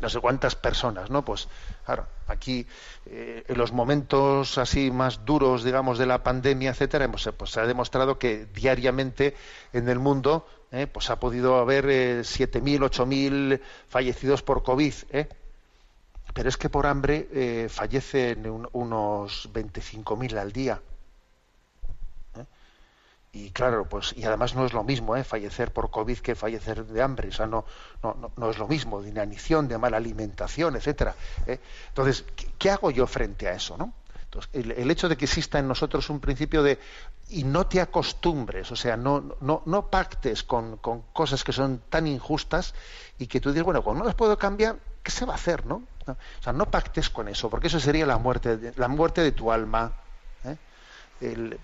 [0.00, 1.24] no sé cuántas personas, ¿no?
[1.24, 1.48] Pues
[1.84, 2.66] claro, aquí
[3.06, 7.60] eh, en los momentos así más duros, digamos, de la pandemia, etcétera, pues, pues se
[7.60, 9.36] ha demostrado que diariamente
[9.72, 15.28] en el mundo, eh, pues ha podido haber eh, 7.000, 8.000 fallecidos por COVID, ¿eh?
[16.34, 20.80] Pero es que por hambre eh, fallecen unos 25.000 al día
[23.32, 25.22] y claro, pues y además no es lo mismo ¿eh?
[25.22, 27.64] fallecer por COVID que fallecer de hambre, o sea, no,
[28.02, 31.14] no, no, es lo mismo, de inanición, de mala alimentación, etcétera.
[31.46, 31.60] ¿eh?
[31.88, 32.24] Entonces,
[32.58, 33.76] ¿qué, hago yo frente a eso?
[33.76, 33.92] ¿no?
[34.24, 36.78] Entonces, el, hecho de que exista en nosotros un principio de
[37.28, 41.82] y no te acostumbres, o sea, no, no, no pactes con, con cosas que son
[41.90, 42.74] tan injustas
[43.18, 45.66] y que tú dices, bueno, como no las puedo cambiar, ¿qué se va a hacer?
[45.66, 45.82] ¿no?
[46.06, 49.32] O sea, no pactes con eso, porque eso sería la muerte, de, la muerte de
[49.32, 49.92] tu alma.
[50.44, 50.56] ¿eh?
[51.20, 51.58] El,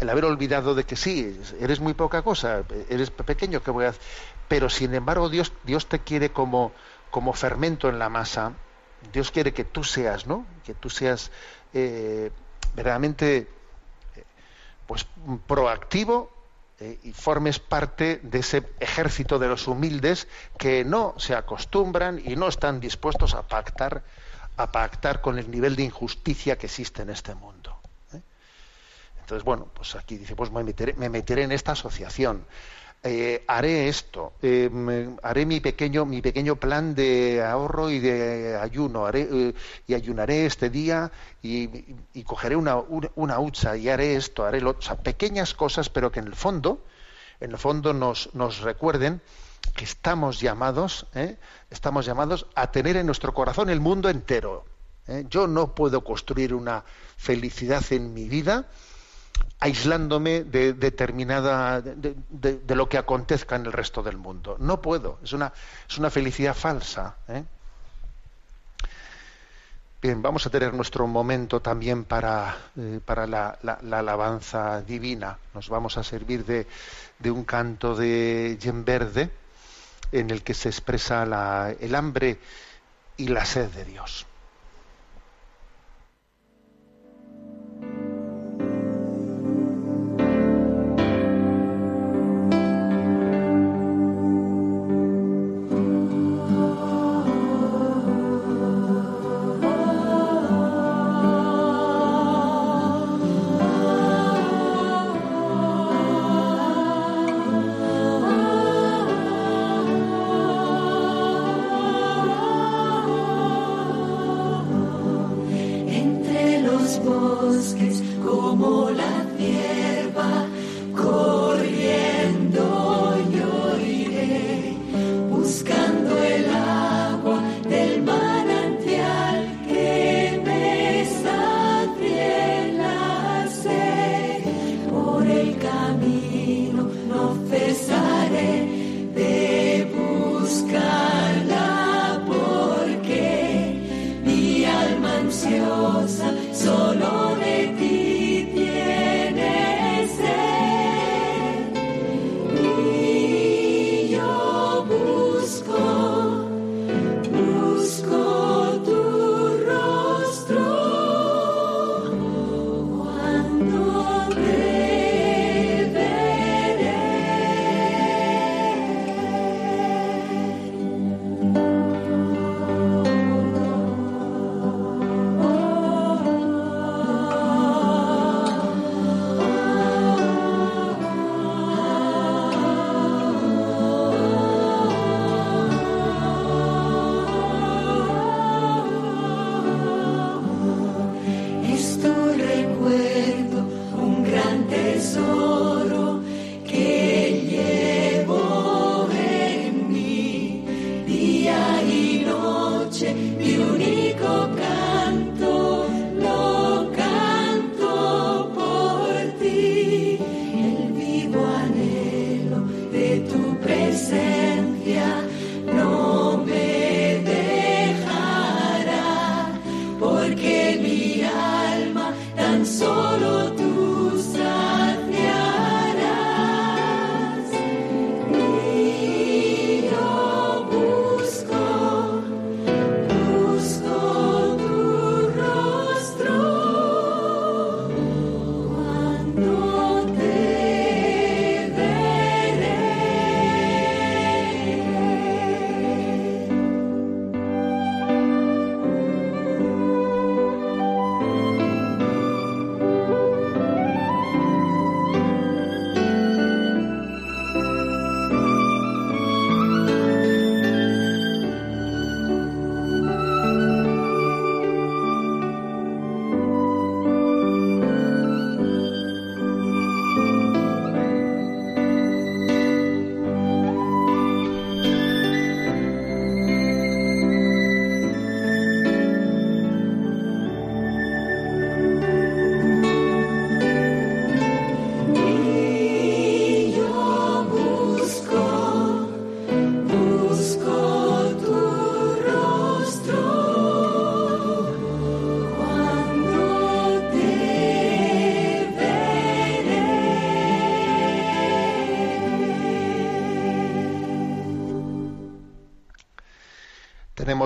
[0.00, 3.94] el haber olvidado de que sí, eres muy poca cosa, eres pequeño, que voy a
[4.48, 6.72] pero sin embargo Dios, Dios te quiere como,
[7.10, 8.52] como fermento en la masa,
[9.12, 10.46] Dios quiere que tú seas, ¿no?
[10.64, 11.30] Que tú seas
[11.72, 12.30] eh,
[12.74, 13.48] verdaderamente
[14.16, 14.24] eh,
[14.86, 15.06] pues
[15.46, 16.30] proactivo
[16.78, 20.28] eh, y formes parte de ese ejército de los humildes
[20.58, 24.02] que no se acostumbran y no están dispuestos a pactar
[24.58, 27.55] a pactar con el nivel de injusticia que existe en este mundo.
[29.26, 32.46] Entonces, bueno, pues aquí dice, pues me meteré, en esta asociación.
[33.02, 34.70] Eh, haré esto, eh,
[35.20, 39.54] haré mi pequeño, mi pequeño plan de ahorro y de ayuno, haré, eh,
[39.88, 41.10] y ayunaré este día
[41.42, 41.66] y,
[42.22, 42.76] cogeré una,
[43.16, 46.36] una, hucha y haré esto, haré lo, o sea, pequeñas cosas, pero que en el
[46.36, 46.84] fondo,
[47.40, 49.20] en el fondo nos, nos recuerden
[49.74, 51.08] que estamos llamados,
[51.68, 54.64] estamos llamados a tener en nuestro corazón el mundo entero.
[55.28, 56.84] Yo no puedo construir una
[57.16, 58.68] felicidad en mi vida
[59.58, 64.56] aislándome de determinada de, lo que acontezca en el resto del mundo.
[64.58, 65.52] No puedo, es una,
[65.88, 67.16] es una felicidad falsa.
[67.28, 67.42] ¿eh?
[70.02, 73.58] Bien, vamos a tener nuestro momento también para, eh, para la,
[73.90, 75.38] alabanza divina.
[75.54, 76.66] Nos vamos a servir de,
[77.18, 79.30] de un canto de Verde
[80.12, 81.24] en el que se expresa
[81.80, 82.38] el hambre
[83.16, 84.25] y la sed de Dios.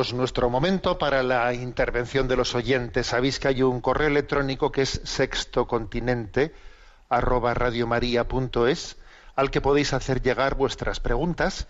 [0.00, 3.08] Nuestro momento para la intervención de los oyentes.
[3.08, 6.54] Sabéis que hay un correo electrónico que es sextocontinente
[7.10, 8.96] arroba radiomaria.es
[9.36, 11.68] al que podéis hacer llegar vuestras preguntas.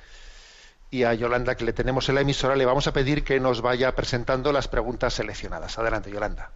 [0.92, 3.62] Y a Yolanda, que le tenemos en la emisora, le vamos a pedir que nos
[3.62, 5.78] vaya presentando las preguntas seleccionadas.
[5.78, 6.52] Adelante, Yolanda.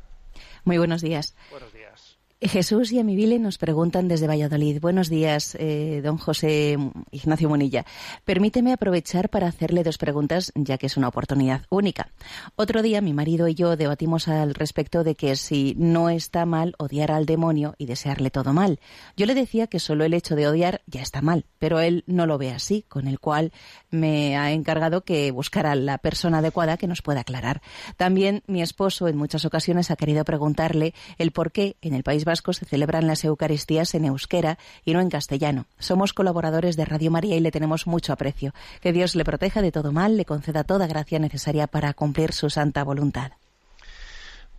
[0.64, 1.34] Muy buenos días.
[1.50, 2.13] Buenos días.
[2.48, 4.78] Jesús y Amibile nos preguntan desde Valladolid.
[4.78, 6.76] Buenos días, eh, don José
[7.10, 7.86] Ignacio Monilla.
[8.24, 12.12] Permíteme aprovechar para hacerle dos preguntas, ya que es una oportunidad única.
[12.54, 16.74] Otro día mi marido y yo debatimos al respecto de que si no está mal
[16.78, 18.78] odiar al demonio y desearle todo mal.
[19.16, 22.26] Yo le decía que solo el hecho de odiar ya está mal, pero él no
[22.26, 23.52] lo ve así, con el cual
[23.90, 27.62] me ha encargado que buscara la persona adecuada que nos pueda aclarar.
[27.96, 32.26] También mi esposo en muchas ocasiones ha querido preguntarle el por qué en el País
[32.26, 35.66] Vasco se celebran las Eucaristías en euskera y no en castellano.
[35.78, 38.52] Somos colaboradores de Radio María y le tenemos mucho aprecio.
[38.80, 42.50] Que Dios le proteja de todo mal, le conceda toda gracia necesaria para cumplir su
[42.50, 43.32] santa voluntad.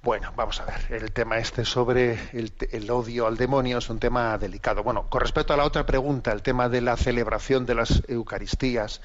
[0.05, 4.37] Bueno, vamos a ver, el tema este sobre el, odio al demonio es un tema
[4.37, 4.83] delicado.
[4.83, 9.01] Bueno, con respecto a la otra pregunta, el tema de la celebración de las Eucaristías,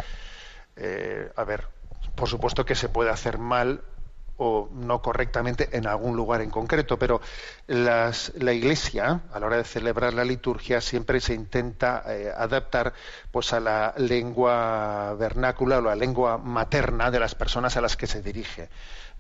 [0.77, 1.69] eh, a ver,
[2.15, 3.81] por supuesto que se puede hacer mal
[4.43, 7.21] o no correctamente en algún lugar en concreto, pero
[7.67, 12.95] las, la Iglesia, a la hora de celebrar la liturgia, siempre se intenta eh, adaptar
[13.31, 18.07] pues, a la lengua vernácula o la lengua materna de las personas a las que
[18.07, 18.71] se dirige.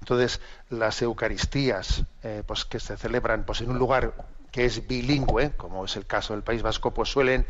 [0.00, 4.14] Entonces, las Eucaristías, eh, pues que se celebran pues, en un lugar
[4.50, 7.46] que es bilingüe, como es el caso del País Vasco, pues suelen,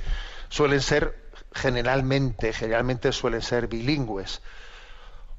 [0.48, 1.14] suelen ser
[1.54, 4.42] generalmente, generalmente suelen ser bilingües.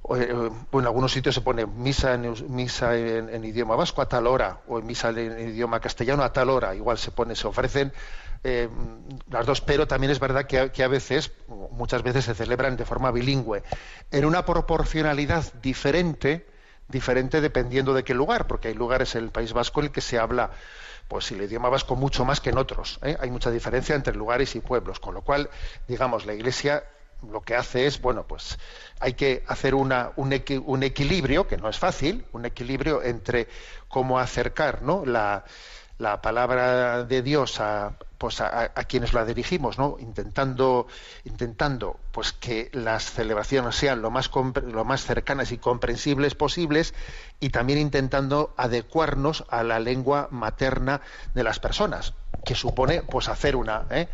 [0.03, 4.09] O, eh, o en algunos sitios se pone misa en, misa en, idioma vasco a
[4.09, 6.73] tal hora, o misa en, idioma castellano a tal hora.
[6.73, 7.93] Igual se pone, se ofrecen
[8.43, 8.67] eh,
[9.29, 11.31] las dos, pero también es verdad que, que, a veces,
[11.71, 13.61] muchas veces se celebran de forma bilingüe,
[14.09, 16.47] en una proporcionalidad diferente
[16.91, 20.01] diferente dependiendo de qué lugar, porque hay lugares en el País Vasco en el que
[20.01, 20.51] se habla
[21.07, 22.99] pues el idioma vasco mucho más que en otros.
[23.01, 23.17] ¿eh?
[23.19, 25.49] Hay mucha diferencia entre lugares y pueblos, con lo cual,
[25.87, 26.85] digamos, la Iglesia
[27.29, 28.57] lo que hace es, bueno, pues
[28.99, 30.33] hay que hacer una, un,
[30.65, 33.47] un, equilibrio, que no es fácil, un equilibrio entre
[33.87, 35.05] cómo acercar ¿no?
[35.05, 35.45] la,
[35.97, 39.97] la palabra de Dios a, pues a, a, quienes la dirigimos, ¿no?
[39.99, 40.87] intentando,
[41.25, 44.29] intentando pues que las celebraciones sean lo más,
[44.65, 46.93] lo más cercanas y comprensibles posibles
[47.39, 51.01] y también intentando adecuarnos a la lengua materna
[51.33, 52.13] de las personas,
[52.45, 54.07] que supone pues hacer una, ¿eh?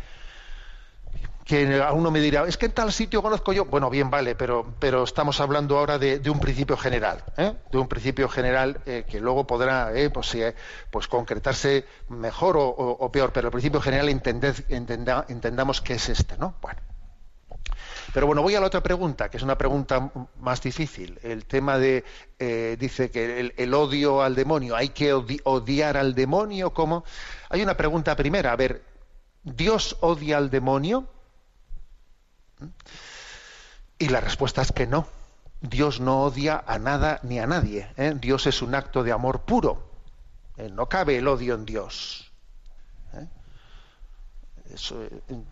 [1.48, 3.64] Que a uno me dirá, es que en tal sitio conozco yo.
[3.64, 7.54] Bueno, bien, vale, pero, pero estamos hablando ahora de, un principio general, ¿eh?
[7.72, 10.36] de un principio general eh, que luego podrá eh, pues,
[10.90, 16.54] pues, concretarse mejor o, peor, pero el principio general entendamos que es este, ¿no?
[16.60, 16.80] Bueno.
[18.12, 21.18] Pero bueno, voy a la otra pregunta, que es una pregunta más difícil.
[21.22, 22.04] El tema de,
[22.38, 27.04] eh, dice que el, odio al demonio, hay que odi odiar al demonio, ¿cómo?
[27.48, 28.82] Hay una pregunta primera, a ver,
[29.44, 31.06] ¿Dios odia al demonio?
[33.98, 35.06] Y la respuesta es que no.
[35.60, 37.90] Dios no odia a nada ni a nadie.
[37.96, 38.14] ¿eh?
[38.14, 39.90] Dios es un acto de amor puro.
[40.56, 40.68] ¿Eh?
[40.68, 42.30] No cabe el odio en Dios.
[43.14, 43.26] ¿eh?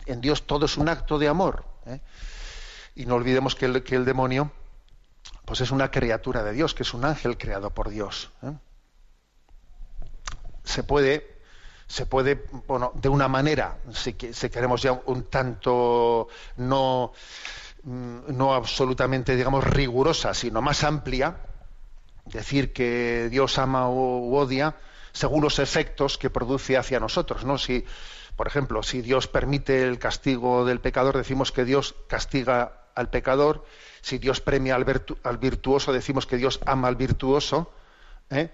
[0.05, 1.65] En, Dios todo es un acto de amor.
[2.95, 4.51] Y no olvidemos que el, que el, demonio
[5.45, 8.31] pues es una criatura de Dios, que es un ángel creado por Dios.
[10.63, 11.36] Se puede
[11.87, 16.27] se puede, bueno, de una manera, si, que- si queremos ya un tanto
[16.57, 17.13] no,
[17.83, 21.37] mm, no absolutamente, digamos, rigurosa, sino más amplia,
[22.25, 24.75] decir que Dios ama u odia
[25.13, 27.57] según los efectos que produce hacia nosotros, ¿no?
[27.57, 27.85] Si,
[28.35, 33.65] por ejemplo, si Dios permite el castigo del pecador, decimos que Dios castiga al pecador.
[34.01, 37.71] Si Dios premia al virtuoso, decimos que Dios ama al virtuoso.
[38.29, 38.51] ¿eh?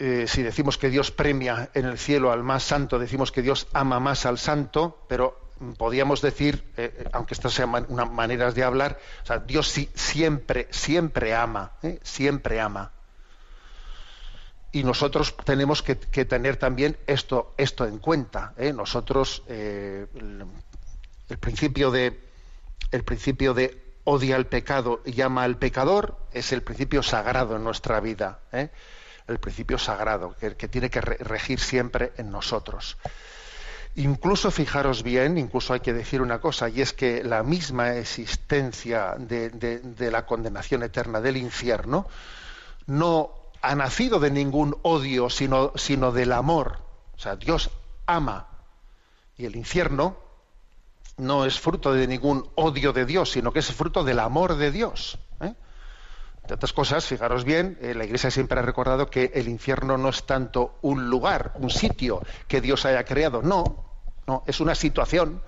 [0.00, 3.66] Eh, si decimos que Dios premia en el cielo al más santo, decimos que Dios
[3.72, 5.40] ama más al santo, pero
[5.76, 9.66] podríamos decir, eh, eh, aunque estas sean man- una- maneras de hablar, o sea, Dios
[9.94, 11.72] siempre, siempre ama,
[12.02, 12.92] siempre ama.
[14.70, 18.52] Y nosotros tenemos que, tener también esto, en cuenta.
[18.74, 20.46] Nosotros, el,
[21.40, 22.20] principio de,
[22.92, 27.64] el principio de odia al pecado y ama al pecador es el principio sagrado en
[27.64, 28.40] nuestra vida.
[29.28, 32.96] El principio sagrado que, tiene que re- regir siempre en nosotros.
[33.94, 39.14] Incluso fijaros bien, incluso hay que decir una cosa, y es que la misma existencia
[39.18, 42.06] de la condenación eterna del infierno
[42.86, 46.78] no ha nacido de ningún odio, sino, sino del amor.
[47.16, 47.70] O sea, Dios
[48.06, 48.46] ama.
[49.36, 50.16] Y el infierno
[51.16, 54.70] no es fruto de ningún odio de Dios, sino que es fruto del amor de
[54.70, 55.18] Dios.
[55.40, 55.54] ¿eh?
[56.48, 60.08] Entre otras cosas, fijaros bien, eh, la Iglesia siempre ha recordado que el infierno no
[60.08, 63.84] es tanto un lugar, un sitio que Dios haya creado, no,
[64.26, 65.42] no, es una situación,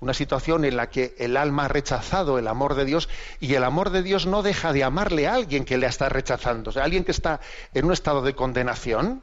[0.00, 3.64] una situación en la que el alma ha rechazado el amor de Dios y el
[3.64, 6.84] amor de Dios no deja de amarle a alguien que le está rechazando, o sea,
[6.84, 7.38] alguien que está
[7.74, 9.20] en un estado de condenación,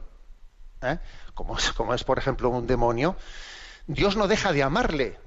[0.82, 1.00] ¿eh?
[1.34, 3.16] como, es, como es, por ejemplo, un demonio,
[3.88, 5.18] Dios no deja de amarle,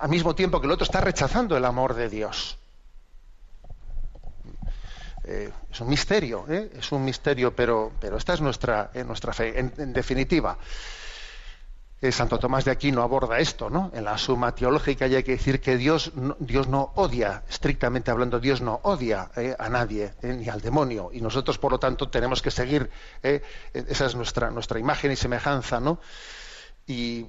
[0.00, 2.57] al mismo tiempo que el otro está rechazando el amor de Dios.
[5.30, 6.70] Eh, es un misterio, ¿eh?
[6.74, 9.58] es un misterio, pero, pero esta es nuestra, eh, nuestra fe.
[9.58, 10.56] En, definitiva,
[12.10, 13.90] Santo Tomás de Aquino aborda esto, ¿no?
[13.92, 18.40] En la suma teológica hay que decir que Dios no, Dios no odia, estrictamente hablando,
[18.40, 22.50] Dios no odia a nadie, ni al demonio, y nosotros, por lo tanto, tenemos que
[22.50, 22.88] seguir,
[23.22, 26.00] esa es nuestra, nuestra imagen y semejanza, ¿no?
[26.86, 27.26] Y,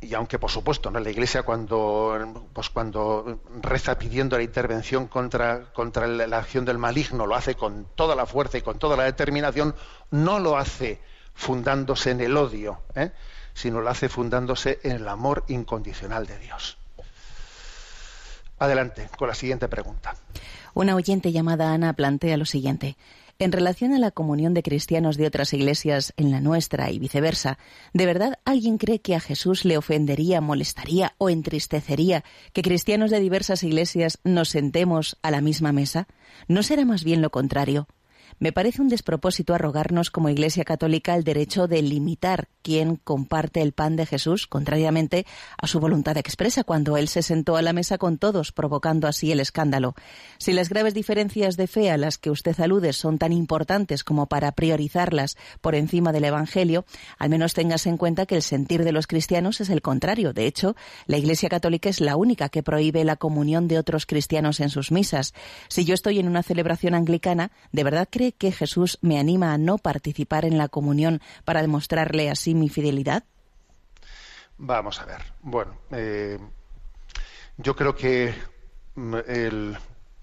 [0.00, 0.98] y aunque por supuesto ¿no?
[1.00, 5.66] la iglesia cuando pues cuando reza pidiendo la intervención contra
[6.06, 9.74] la acción del maligno lo hace con toda la fuerza y con toda la determinación
[10.10, 11.00] no lo hace
[11.34, 13.12] fundándose en el odio ¿eh?
[13.52, 16.78] sino lo hace fundándose en el amor incondicional de Dios
[18.58, 20.14] adelante con la siguiente pregunta
[20.72, 22.96] Una oyente llamada Ana plantea lo siguiente.
[23.40, 27.56] En relación a la comunión de cristianos de otras iglesias en la nuestra y viceversa,
[27.94, 32.22] ¿de verdad alguien cree que a Jesús le ofendería, molestaría o entristecería
[32.52, 36.06] que cristianos de diversas iglesias nos sentemos a la misma mesa?
[36.48, 37.88] ¿No será más bien lo contrario?
[38.42, 43.72] Me parece un despropósito arrogarnos como Iglesia Católica el derecho de limitar quién comparte el
[43.72, 45.26] pan de Jesús, contrariamente
[45.58, 49.30] a su voluntad expresa cuando él se sentó a la mesa con todos, provocando así
[49.30, 49.94] el escándalo.
[50.38, 54.24] Si las graves diferencias de fe a las que usted alude son tan importantes como
[54.24, 56.86] para priorizarlas por encima del Evangelio,
[57.18, 60.32] al menos téngase en cuenta que el sentir de los cristianos es el contrario.
[60.32, 64.60] De hecho, la Iglesia Católica es la única que prohíbe la comunión de otros cristianos
[64.60, 65.34] en sus misas.
[65.68, 69.58] Si yo estoy en una celebración anglicana, ¿de verdad cree que Jesús me anima a
[69.58, 73.24] no participar en la comunión para demostrarle así mi fidelidad?
[74.62, 75.22] Vamos a ver.
[75.40, 76.38] Bueno, eh,
[77.56, 78.34] yo creo que
[78.94, 79.14] mm,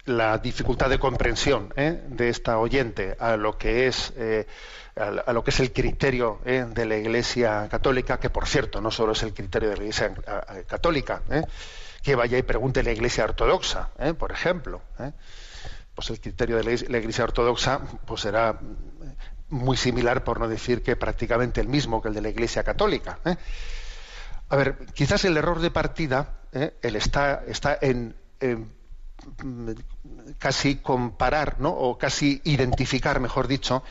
[0.06, 2.04] la dificultad de comprensión ¿eh?
[2.08, 4.46] de esta oyente a lo que es eh,
[4.94, 9.12] a, lo que es el criterio de la Iglesia Católica, que por cierto no solo
[9.12, 10.12] es el criterio de la Iglesia
[10.66, 11.22] Católica,
[12.02, 14.80] que vaya y pregunte a la Iglesia Ortodoxa, por ejemplo.
[15.98, 18.56] Pues el criterio de la Iglesia- Ortodoxa pues será
[19.48, 23.18] muy similar, por no decir que prácticamente el mismo que el de la Iglesia Católica.
[23.24, 23.34] ¿eh?
[24.48, 26.72] A ver, quizás el error de partida, ¿eh?
[26.82, 28.70] está, está en, en,
[29.42, 29.70] mm,
[30.38, 31.70] casi comparar, ¿no?
[31.70, 33.82] o casi identificar, mejor dicho,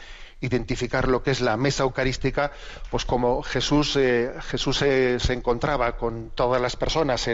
[0.41, 2.51] identificar lo que es la mesa eucarística,
[2.91, 7.27] pues como Jesús, eh, Jesús se, se encontraba con todas las personas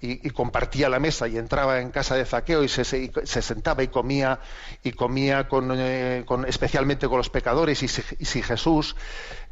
[0.00, 4.40] y, compartía la mesa y entraba en casa de Zaqueo y se, sentaba y comía
[4.82, 8.96] y comía con, eh, especialmente con los pecadores y si, y si Jesús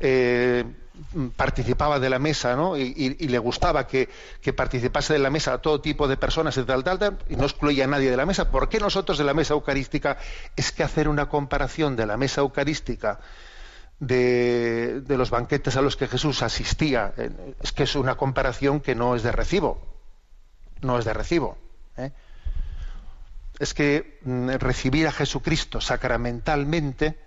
[0.00, 0.64] eh,
[1.36, 2.76] participaba de la mesa ¿no?
[2.76, 4.09] y, le gustaba que,
[4.57, 7.45] participase de la mesa a todo tipo de personas y tal, tal, tal, y no
[7.45, 8.51] excluía a nadie de la mesa.
[8.51, 10.18] ¿Por qué nosotros de la mesa eucarística
[10.57, 13.18] es que hacer una comparación de la mesa eucarística
[13.99, 17.12] de, de los banquetes a los que Jesús asistía?
[17.16, 17.30] eh,
[17.61, 19.80] Es que es una comparación que no es de recibo.
[20.80, 21.59] No es de recibo.
[21.97, 22.12] ¿eh?
[23.59, 27.18] Es que mm, recibir a Jesucristo sacramentalmente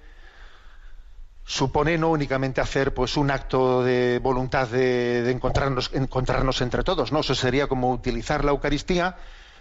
[1.48, 7.14] supone no únicamente hacer pues un acto de voluntad de, de encontrarnos, encontrarnos entre todos,
[7.14, 7.22] ¿no?
[7.22, 9.16] Eso sería como utilizar la Eucaristía,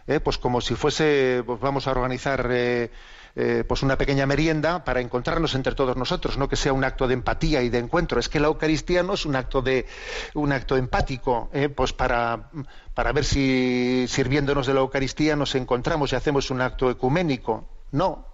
[0.08, 2.90] eh, pues como si fuese, pues vamos a organizar eh,
[3.36, 7.06] eh, pues una pequeña merienda para encontrarnos entre todos nosotros, no que sea un acto
[7.06, 8.18] de empatía y de encuentro.
[8.18, 9.86] Es que la Eucaristía no es un acto de
[10.34, 12.50] un acto empático, pues para,
[12.94, 17.64] para ver si sirviéndonos de la Eucaristía nos encontramos y hacemos un acto ecuménico.
[17.92, 18.26] No.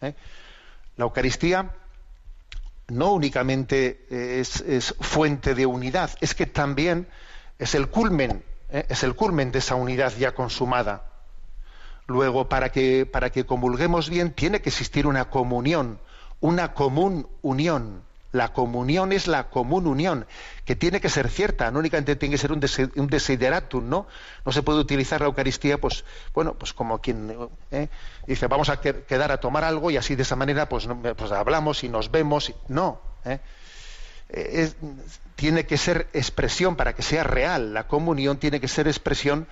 [0.00, 1.70] La Eucaristía
[2.90, 7.08] no únicamente eh, es, fuente de unidad, es que también
[7.58, 11.06] es el culmen, eh, es el culmen de esa unidad ya consumada.
[12.06, 16.00] Luego, para que, para que comulguemos bien, tiene que existir una comunión,
[16.40, 18.02] una común unión.
[18.32, 20.26] La comunión es la común unión,
[20.64, 22.60] que tiene que ser cierta, no únicamente tiene que ser un,
[22.96, 24.06] un desideratum, ¿no?
[24.46, 27.88] No se puede utilizar la Eucaristía, pues, bueno, pues como quien ¿eh?
[28.28, 31.32] dice, vamos a que- quedar a tomar algo y así de esa manera, pues, pues
[31.32, 32.54] hablamos y nos vemos.
[32.68, 33.40] No, ¿eh?
[34.28, 34.70] Eh,
[35.34, 37.74] tiene que ser expresión para que sea real.
[37.74, 39.48] La comunión tiene que ser expresión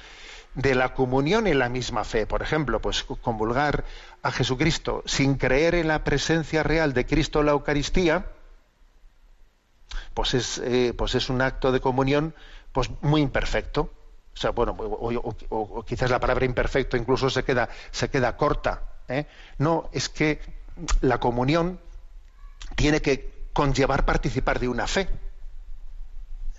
[0.55, 2.27] de la comunión en la misma fe.
[2.27, 3.85] Por ejemplo, pues convulgar
[4.23, 8.27] a Jesucristo sin creer en la presencia real de Cristo en la Eucaristía,
[10.19, 12.35] pues es, eh, pues es un acto de comunión
[12.73, 13.83] pues muy imperfecto.
[14.35, 18.83] O sea, bueno, o, quizás la palabra imperfecto incluso se queda, se queda corta.
[19.07, 19.27] ¿eh?
[19.59, 20.41] No, es que
[21.03, 21.79] la comunión
[22.75, 25.09] tiene que conllevar participar de una fe.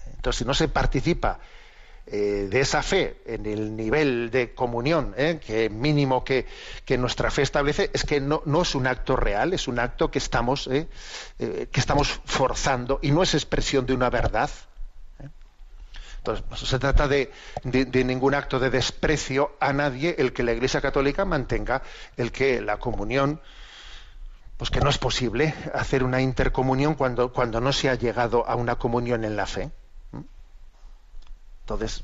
[0.05, 1.39] Entonces, si no se participa
[2.11, 5.39] eh, de esa fe en el nivel de comunión ¿eh?
[5.45, 6.45] que mínimo que,
[6.97, 10.67] nuestra fe establece, es que no, es un acto real, es un acto que estamos,
[10.67, 10.87] ¿eh?
[11.39, 14.49] Eh, que estamos forzando y no es expresión de una verdad.
[16.17, 17.31] Entonces, no se trata de,
[17.63, 21.81] de- de ningún acto de desprecio a nadie el que la Iglesia Católica mantenga
[22.17, 23.39] el que la comunión,
[24.57, 28.55] pues que no es posible hacer una intercomunión cuando, cuando no se ha llegado a
[28.55, 29.71] una comunión en la fe.
[31.69, 32.03] Entonces,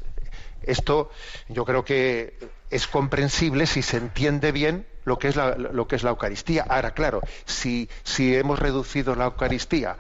[0.62, 1.10] esto
[1.50, 2.38] yo creo que
[2.70, 6.66] es comprensible si se entiende bien lo que es la, lo que es la Eucaristía.
[6.70, 9.98] Ahora, claro, si, si hemos reducido la Eucaristía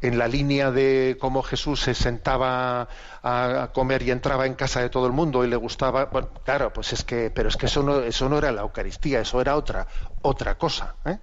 [0.00, 2.88] en la línea de cómo Jesús se sentaba
[3.22, 6.72] a comer y entraba en casa de todo el mundo y le gustaba, bueno, claro,
[6.72, 9.56] pues es que, pero es que eso no, eso no era la Eucaristía, eso era
[9.56, 9.88] otra,
[10.22, 10.94] otra cosa.
[11.04, 11.18] ¿eh?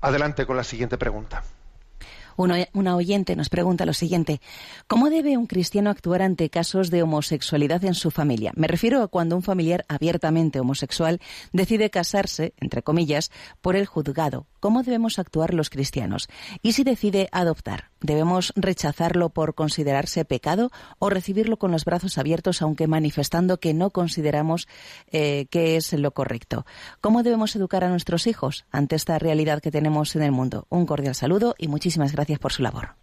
[0.00, 1.42] Adelante con la siguiente pregunta.
[2.38, 4.40] Una oyente nos pregunta lo siguiente.
[4.86, 8.52] ¿Cómo debe un cristiano actuar ante casos de homosexualidad en su familia?
[8.54, 11.20] Me refiero a cuando un familiar abiertamente homosexual
[11.52, 14.46] decide casarse, entre comillas, por el juzgado.
[14.60, 16.28] ¿Cómo debemos actuar los cristianos?
[16.62, 22.62] Y si decide adoptar, ¿debemos rechazarlo por considerarse pecado o recibirlo con los brazos abiertos
[22.62, 24.68] aunque manifestando que no consideramos
[25.10, 26.66] eh, que es lo correcto?
[27.00, 30.66] ¿Cómo debemos educar a nuestros hijos ante esta realidad que tenemos en el mundo?
[30.68, 32.96] Un cordial saludo y muchísimas gracias por su labor.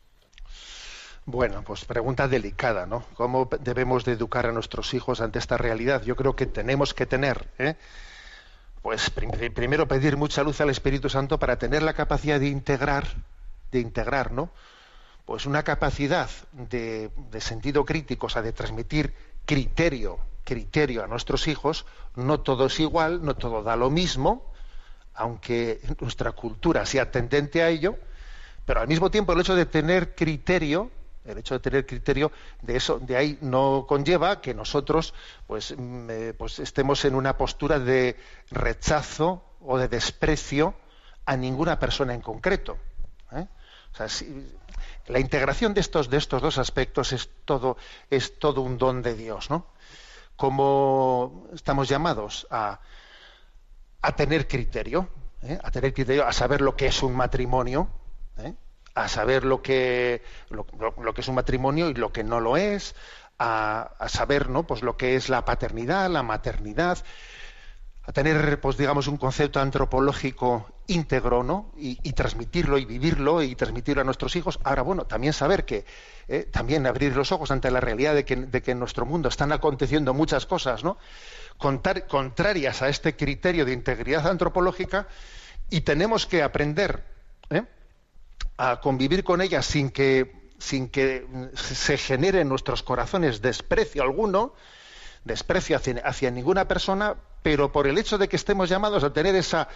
[1.27, 3.03] Bueno, pues pregunta delicada, ¿no?
[3.15, 6.03] ¿Cómo debemos de educar a nuestros hijos ante esta realidad?
[6.03, 7.75] Yo creo que tenemos que tener, ¿eh?
[8.83, 13.07] pues prim- primero pedir mucha luz al Espíritu Santo para tener la capacidad de integrar,
[13.71, 14.51] de integrar, ¿no?
[15.25, 19.13] Pues una capacidad de, sentido crítico, o sea, de transmitir
[19.45, 21.85] criterio, criterio a nuestros hijos.
[22.15, 24.51] No todo es igual, no todo da lo mismo,
[25.15, 27.97] aunque nuestra cultura sea tendente a ello,
[28.65, 30.91] pero al mismo tiempo el hecho de tener criterio
[31.25, 35.15] el hecho de tener criterio de eso de ahí no conlleva que nosotros
[35.47, 38.15] pues, mm, eh, pues estemos en una postura de
[38.51, 40.75] rechazo o de desprecio
[41.25, 42.77] a ninguna persona en concreto
[43.31, 43.47] ¿eh?
[43.91, 44.53] O sea, si-
[45.07, 47.77] la integración de estos de estos dos aspectos es todo
[48.09, 49.67] es todo un don de Dios no
[50.35, 52.79] como estamos llamados a
[54.05, 55.09] a tener criterio,
[55.41, 55.57] ¿eh?
[55.63, 57.89] a tener criterio, a saber lo que es un matrimonio,
[58.37, 58.53] ¿eh?
[58.93, 60.21] a saber lo que,
[61.15, 62.93] que es un matrimonio y lo que no lo es,
[63.39, 64.67] a, a saber ¿no?
[64.67, 66.99] pues lo que es la paternidad, la maternidad,
[68.03, 71.71] a tener, pues digamos, un concepto antropológico íntegro, ¿no?
[71.77, 74.59] Y, transmitirlo y vivirlo y transmitirlo a nuestros hijos.
[74.63, 75.85] Ahora, bueno, también saber que,
[76.27, 79.29] eh, también abrir los ojos ante la realidad de que, de que en nuestro mundo
[79.29, 80.97] están aconteciendo muchas cosas, ¿no?
[81.57, 85.07] Contrarias a este criterio de integridad antropológica
[85.69, 87.03] y tenemos que aprender,
[87.49, 87.63] ¿eh?
[88.57, 91.25] a convivir con ellas sin que, sin que
[91.55, 94.53] se genere en nuestros corazones desprecio alguno,
[95.23, 99.67] desprecio hacia ninguna persona, pero por el hecho de que estemos llamados a tener esa,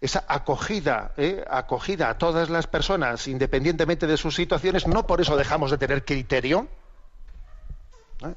[0.00, 1.44] esa acogida, ¿eh?
[1.48, 6.04] acogida a todas las personas, independientemente de sus situaciones, no por eso dejamos de tener
[6.04, 6.68] criterio.
[8.22, 8.34] ¿eh?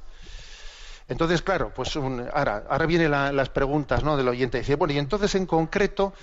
[1.08, 4.16] Entonces, claro, pues un- ahora, ahora vienen la- las preguntas ¿no?
[4.16, 4.60] del oyente.
[4.60, 6.14] Dice, bueno, y entonces en concreto,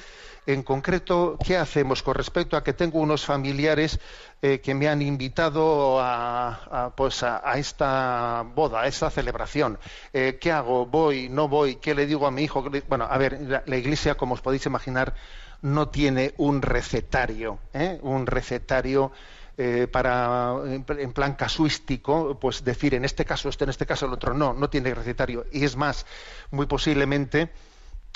[0.46, 3.98] en concreto, ¿qué hacemos con respecto a que tengo unos familiares
[4.40, 9.78] eh, que me han invitado a, pues a, esta boda, a esta celebración?
[10.12, 10.86] Eh, ¿Qué hago?
[10.86, 11.28] ¿Voy?
[11.28, 11.76] ¿No voy?
[11.76, 12.62] ¿Qué le digo a mi hijo?
[12.62, 15.14] ¿Qué le- Bueno, a ver, la, Iglesia, como os podéis imaginar,
[15.62, 17.98] no tiene un recetario, ¿eh?
[18.02, 19.10] un recetario
[19.58, 23.86] eh, para en pl- en plan casuístico, pues decir en este caso esto, en este
[23.86, 25.44] caso el otro, no, no tiene recetario.
[25.50, 26.06] Y es más,
[26.50, 27.50] muy posiblemente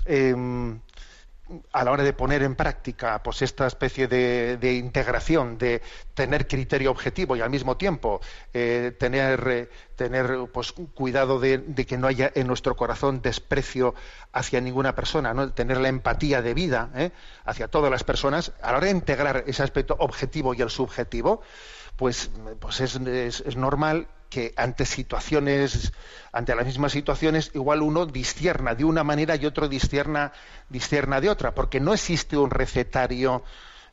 [0.05, 0.81] em,
[1.73, 5.83] a la hora de poner en práctica pues esta especie de, integración, de
[6.15, 8.21] tener criterio objetivo y al mismo tiempo
[8.53, 13.95] eh, tener, eh, tener pues cuidado de, que no haya en nuestro corazón desprecio
[14.33, 15.53] hacia ninguna persona, ¿no?
[15.53, 17.11] tener la empatía de vida ¿eh?
[17.45, 21.43] hacia todas las personas, a la hora de integrar ese aspecto objetivo y el subjetivo,
[21.97, 22.31] pues,
[22.61, 25.93] pues es, es- es normal que ante situaciones,
[26.33, 30.33] ante las mismas situaciones, igual uno discierna de una manera y otro discierna,
[30.69, 33.43] discierna de otra, porque no existe un recetario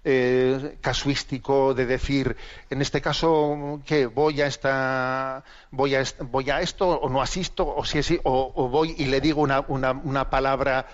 [0.05, 2.37] eh, casuístico de decir,
[2.69, 7.67] en este caso, que voy a esta, voy a, voy a esto o no asisto,
[7.75, 10.85] o si es- o, o voy y le digo una, una, una palabra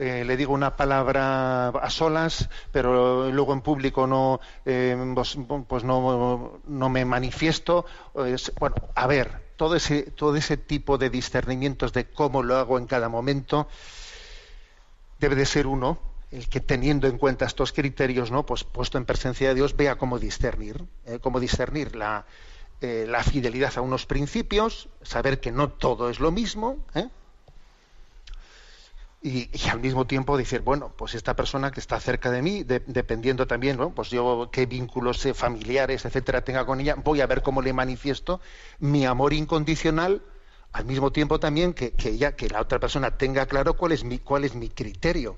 [0.00, 5.36] eh, le digo una palabra a solas, pero luego en público no, eh, pues,
[5.68, 7.84] pues no, me manifiesto.
[8.26, 12.78] Es- bueno, a ver, todo ese, todo ese tipo de discernimientos de cómo lo hago
[12.78, 13.68] en cada momento
[15.18, 15.98] debe de ser uno
[16.30, 18.46] el que teniendo en cuenta estos criterios, ¿no?
[18.46, 21.18] Pues puesto en presencia de Dios, vea cómo discernir, ¿eh?
[21.20, 22.24] cómo discernir la,
[22.80, 27.08] la fidelidad a unos principios, saber que no todo es lo mismo, ¿eh?
[29.22, 32.80] Y, al mismo tiempo decir, bueno, pues esta persona que está cerca de mí, de-
[32.86, 33.94] dependiendo también, ¿no?
[33.94, 37.72] pues yo qué vínculos eh, familiares, etcétera, tenga con ella, voy a ver cómo le
[37.72, 38.40] manifiesto
[38.78, 40.22] mi amor incondicional,
[40.72, 44.04] al mismo tiempo también que, que ella, que la otra persona tenga claro cuál es
[44.04, 45.36] mi, cuál es mi criterio.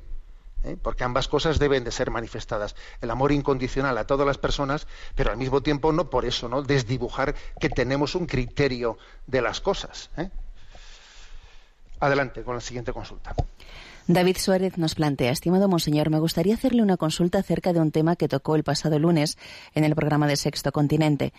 [0.62, 0.76] ¿eh?
[0.80, 2.76] Porque ambas cosas deben de ser manifestadas.
[3.00, 6.62] El amor incondicional a todas las personas, pero al mismo tiempo no por eso, ¿no?
[6.62, 10.10] Desdibujar que tenemos un criterio de las cosas.
[10.16, 10.30] ¿eh?
[12.02, 13.32] Adelante con la siguiente consulta.
[14.08, 18.16] David Suárez nos plantea, estimado Monseñor, me gustaría hacerle una consulta acerca de un tema
[18.16, 19.38] que tocó el pasado lunes
[19.76, 21.32] en el programa de Sexto Continente.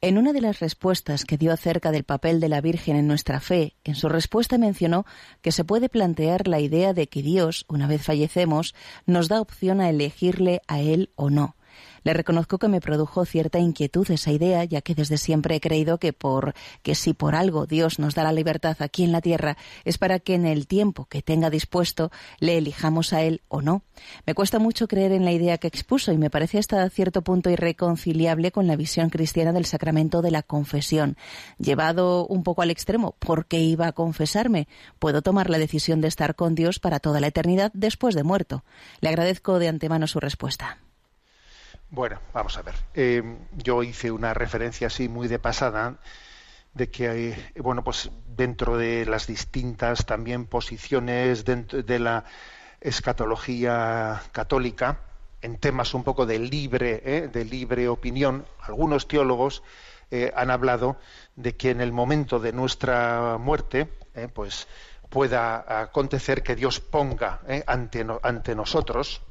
[0.00, 3.40] En una de las respuestas que dio acerca del papel de la Virgen en nuestra
[3.40, 5.04] fe, en su respuesta mencionó
[5.42, 9.80] que se puede plantear la idea de que Dios, una vez fallecemos, nos da opción
[9.80, 11.56] a elegirle a Él o no.
[12.04, 15.98] Le reconozco que me produjo cierta inquietud esa idea, ya que desde siempre he creído
[15.98, 19.56] que por que si por algo Dios nos da la libertad aquí en la tierra
[19.84, 23.82] es para que en el tiempo que tenga dispuesto le elijamos a él o no.
[24.26, 27.48] Me cuesta mucho creer en la idea que expuso y me parece hasta cierto punto
[27.48, 31.16] irreconciliable con la visión cristiana del sacramento de la confesión.
[31.58, 34.68] Llevado un poco al extremo, ¿por qué iba a confesarme?
[34.98, 38.62] Puedo tomar la decisión de estar con Dios para toda la eternidad después de muerto.
[39.00, 40.78] Le agradezco de antemano su respuesta.
[41.90, 42.74] Bueno, vamos a ver.
[42.94, 43.22] Eh,
[43.52, 45.98] yo hice una referencia así muy de pasada
[46.74, 52.24] de que, eh, bueno, pues dentro de las distintas también posiciones de la
[52.80, 55.00] escatología católica,
[55.42, 59.62] en temas un poco de libre, eh, de libre opinión, algunos teólogos
[60.10, 60.98] eh, han hablado
[61.36, 64.68] de que en el momento de nuestra muerte, eh, pues
[65.10, 69.22] pueda acontecer que Dios ponga ante, no- ante nosotros,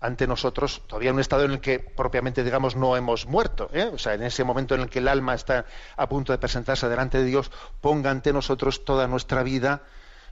[0.00, 3.90] ante nosotros, todavía en un estado en el que propiamente digamos no hemos muerto, ¿eh?
[3.92, 5.64] o sea, en ese momento en el que el alma está
[5.96, 9.82] a punto de presentarse delante de Dios, ponga ante nosotros toda nuestra vida,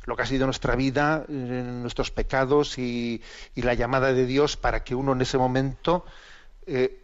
[0.04, 3.22] lo que ha sido nuestra vida, eh, nuestros pecados y,
[3.54, 6.04] y la llamada de Dios para que uno en ese momento
[6.66, 7.00] eh,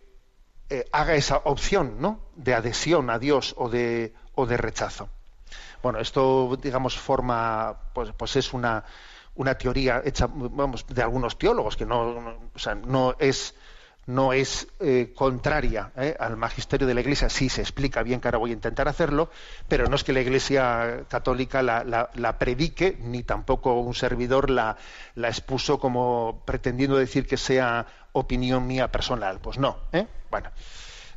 [0.93, 2.21] haga esa opción, ¿no?
[2.37, 5.09] De adhesión a Dios o de, o de rechazo.
[5.83, 8.85] Bueno, esto, digamos, forma, pues, pues es una,
[9.41, 12.01] una teoría hecha, vamos, de algunos teólogos que no,
[12.55, 13.55] o sea, no es,
[14.05, 16.14] no es eh, contraria ¿eh?
[16.20, 17.30] al magisterio de la Iglesia.
[17.30, 19.30] Sí se explica bien que ahora voy a intentar hacerlo,
[19.66, 24.51] pero no es que la Iglesia católica la, la- la predique, ni tampoco un servidor
[24.51, 24.76] la,
[25.14, 29.38] la expuso como pretendiendo decir que sea opinión mía personal.
[29.41, 29.78] Pues no.
[29.93, 30.07] ¿eh?
[30.30, 30.51] Bueno.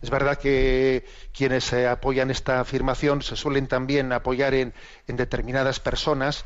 [0.02, 4.74] Es verdad que quienes apoyan esta afirmación se suelen también apoyar en,
[5.08, 6.44] en determinadas personas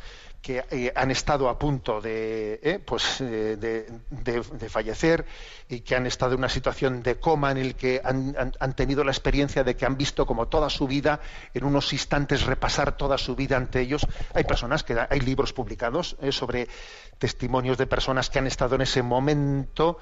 [0.48, 5.26] que eh, han estado a punto de, eh, pues, eh, de, de- de fallecer
[5.68, 8.74] y que han estado en una situación de coma en el que han, han- han
[8.74, 11.20] tenido la experiencia de que han visto como toda su vida,
[11.54, 14.08] en unos instantes repasar toda su vida ante ellos.
[14.34, 16.70] Hay personas que hay libros publicados sobre
[17.18, 19.98] testimonios de personas que han estado en ese momento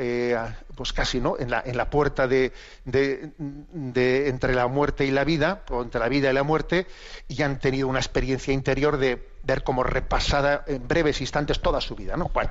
[0.00, 0.36] eh,
[0.74, 2.52] pues casi no en la, en la puerta de,
[2.84, 6.86] de- entre la muerte y la vida o entre la vida y la muerte
[7.28, 11.94] y han tenido una experiencia interior de ver como repasada en breves instantes toda su
[11.96, 12.50] vida no bueno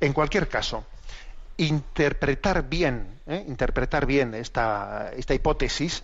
[0.00, 0.84] En cualquier caso,
[1.56, 3.44] interpretar bien, ¿eh?
[3.48, 6.02] interpretar bien esta, esta hipótesis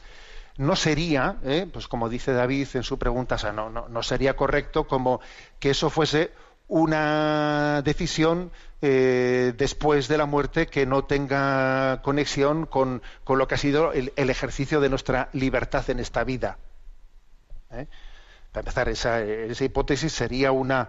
[0.58, 1.66] no sería, ¿eh?
[1.72, 5.20] pues como dice David en su pregunta, no, no, no sería correcto como
[5.58, 6.30] que eso fuese
[6.72, 8.50] una decisión
[8.80, 13.92] eh, después de la muerte que no tenga conexión con, con lo que ha sido
[13.92, 16.56] el, ejercicio de nuestra libertad en esta vida.
[17.72, 17.88] ¿eh?
[18.52, 20.88] Para empezar, esa, esa hipótesis sería una,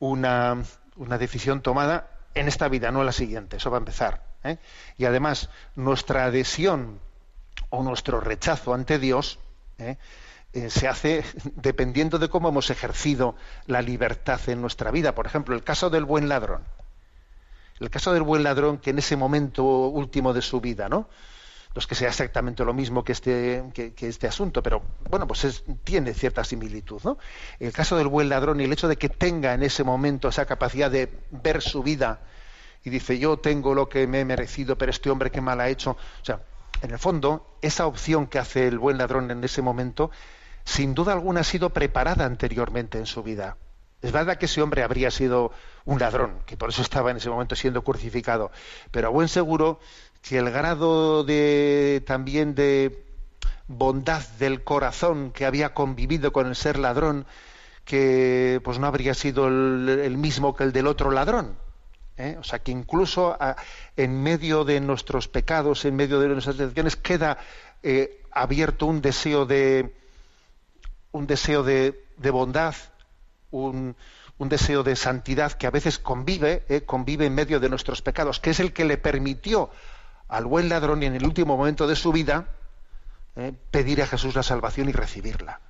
[0.00, 0.60] una,
[0.96, 3.58] una decisión tomada en esta vida, no en la siguiente.
[3.58, 4.24] Eso va a empezar.
[4.42, 4.58] ¿eh?
[4.98, 6.98] Y además, nuestra adhesión
[7.70, 9.38] o nuestro rechazo ante Dios
[10.52, 10.70] ¿eh?
[10.70, 11.24] se hace
[11.56, 13.34] dependiendo de cómo hemos ejercido
[13.66, 15.14] la libertad en nuestra vida.
[15.14, 16.62] Por ejemplo, el caso del buen ladrón.
[17.80, 21.08] El caso del buen ladrón que en ese momento último de su vida, ¿no?
[21.74, 25.26] No es que sea exactamente lo mismo que este, que, que este asunto, pero bueno,
[25.26, 27.16] pues es- tiene cierta similitud, ¿no?
[27.58, 30.44] El caso del buen ladrón y el hecho de que tenga en ese momento esa
[30.44, 32.20] capacidad de ver su vida
[32.84, 35.68] y dice, yo tengo lo que me he merecido, pero este hombre qué mal ha
[35.70, 35.92] hecho.
[35.92, 36.40] O sea,
[36.82, 40.10] en el fondo, esa opción que hace el buen ladrón en ese momento,
[40.64, 43.56] sin duda alguna ha sido preparada anteriormente en su vida.
[44.02, 45.52] Es verdad que ese hombre habría sido
[45.84, 48.50] un ladrón, que por eso estaba en ese momento siendo crucificado,
[48.90, 49.78] pero a buen seguro
[50.22, 53.04] que el grado de también de
[53.68, 57.26] bondad del corazón que había convivido con el ser ladrón,
[57.84, 61.56] que pues no habría sido el, mismo que el del otro ladrón.
[62.16, 62.36] ¿eh?
[62.38, 63.36] O sea que incluso
[63.96, 67.38] en medio de nuestros pecados, en medio de nuestras decisiones, queda
[67.82, 69.94] eh, abierto un deseo de
[71.12, 72.74] un deseo de, bondad,
[73.50, 73.94] un,
[74.38, 78.40] un deseo de santidad que a veces convive, eh, convive en medio de nuestros pecados,
[78.40, 79.70] que es el que le permitió
[80.28, 82.48] al buen ladrón en el último momento de su vida
[83.36, 85.60] eh, pedir a Jesús la salvación y recibirla.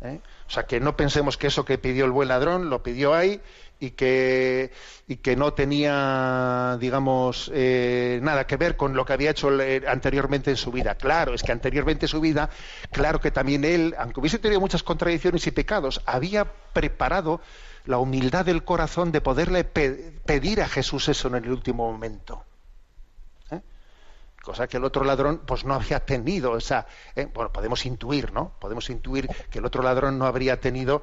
[0.00, 0.20] ¿eh?
[0.46, 3.40] O sea, que no pensemos que eso que pidió el buen ladrón lo pidió ahí
[3.80, 4.72] y que,
[5.06, 9.82] y que no tenía, digamos, eh, nada que ver con lo que había hecho eh,
[9.86, 10.96] anteriormente en su vida.
[10.96, 12.50] Claro, es que anteriormente en su vida,
[12.90, 17.40] claro que también él, aunque hubiese tenido muchas contradicciones y pecados, había preparado
[17.84, 22.44] la humildad del corazón de poderle pe- pedir a Jesús eso en el último momento.
[24.42, 28.52] Cosa que el otro ladrón pues no había tenido esa eh, bueno podemos intuir no
[28.60, 31.02] podemos intuir que el otro ladrón no habría tenido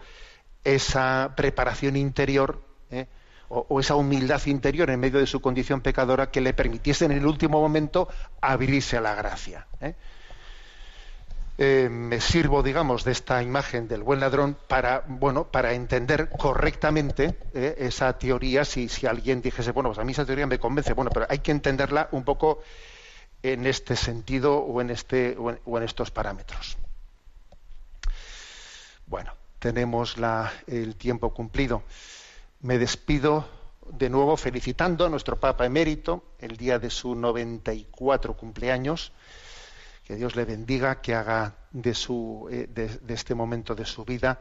[0.65, 2.61] esa preparación interior
[2.91, 3.07] eh,
[3.47, 7.25] o, esa humildad interior en medio de su condición pecadora que le permitiese en el
[7.25, 8.09] último momento
[8.41, 9.95] abrirse a la gracia eh.
[11.57, 17.37] Eh, me sirvo digamos de esta imagen del buen ladrón para bueno para entender correctamente
[17.53, 21.11] esa teoría si, si alguien dijese bueno pues a mí esa teoría me convence bueno
[21.13, 22.59] pero hay que entenderla un poco
[23.53, 26.77] en este sentido o en, este, o en estos parámetros.
[29.05, 29.33] Bueno,
[29.65, 30.15] tenemos
[30.67, 31.81] el tiempo cumplido.
[32.61, 33.49] Me despido
[33.89, 39.11] de nuevo felicitando a nuestro Papa emérito el día de su 94 cumpleaños.
[40.03, 44.39] Que Dios le bendiga, que haga de, su, eh, de, este momento de su vida,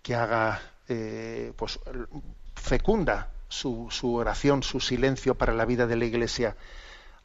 [0.00, 1.80] que haga eh, pues,
[2.54, 6.56] fecunda su oración, su silencio para la vida de la Iglesia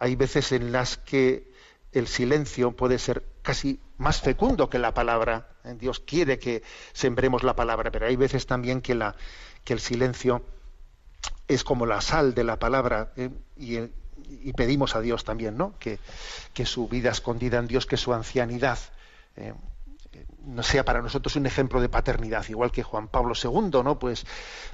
[0.02, 1.52] hay veces en las que
[1.92, 5.48] el silencio puede ser casi más fecundo que la palabra.
[5.64, 5.76] ¿eh?
[5.78, 6.64] Dios quiere que
[6.94, 9.16] sembremos la palabra, pero hay veces también que, la,
[9.64, 10.44] que el silencio
[11.48, 13.30] es como la sal de la palabra ¿eh?
[13.58, 13.94] y, el-
[14.44, 15.78] y pedimos a Dios también, ¿no?
[15.80, 16.00] Que,
[16.54, 18.78] que su vida escondida en Dios, que su ancianidad
[19.36, 19.54] eh,
[20.46, 23.98] no sea para nosotros un ejemplo de paternidad, igual que Juan Pablo II, ¿no?
[24.00, 24.26] Pues,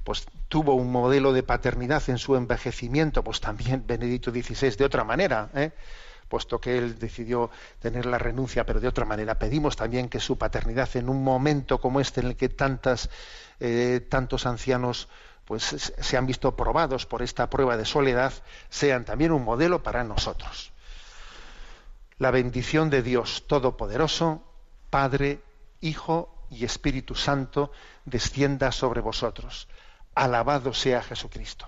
[0.03, 5.03] pues tuvo un modelo de paternidad en su envejecimiento, pues también Benedicto XVI de otra
[5.03, 5.72] manera, ¿eh?
[6.28, 7.49] Puesto que él decidió
[7.80, 9.39] tener la renuncia, pero de otra manera.
[9.39, 13.09] Pedimos también que su paternidad en un momento como este en el que tantas,
[13.59, 15.07] eh, tantos ancianos
[15.45, 18.34] pues se han visto probados por esta prueba de soledad,
[18.69, 20.73] sean también un modelo para nosotros.
[22.17, 24.43] La bendición de Dios Todopoderoso,
[24.89, 25.41] Padre,
[25.80, 27.71] Hijo y Espíritu Santo,
[28.03, 29.69] descienda sobre vosotros.
[30.15, 31.67] Alabado sea Jesucristo.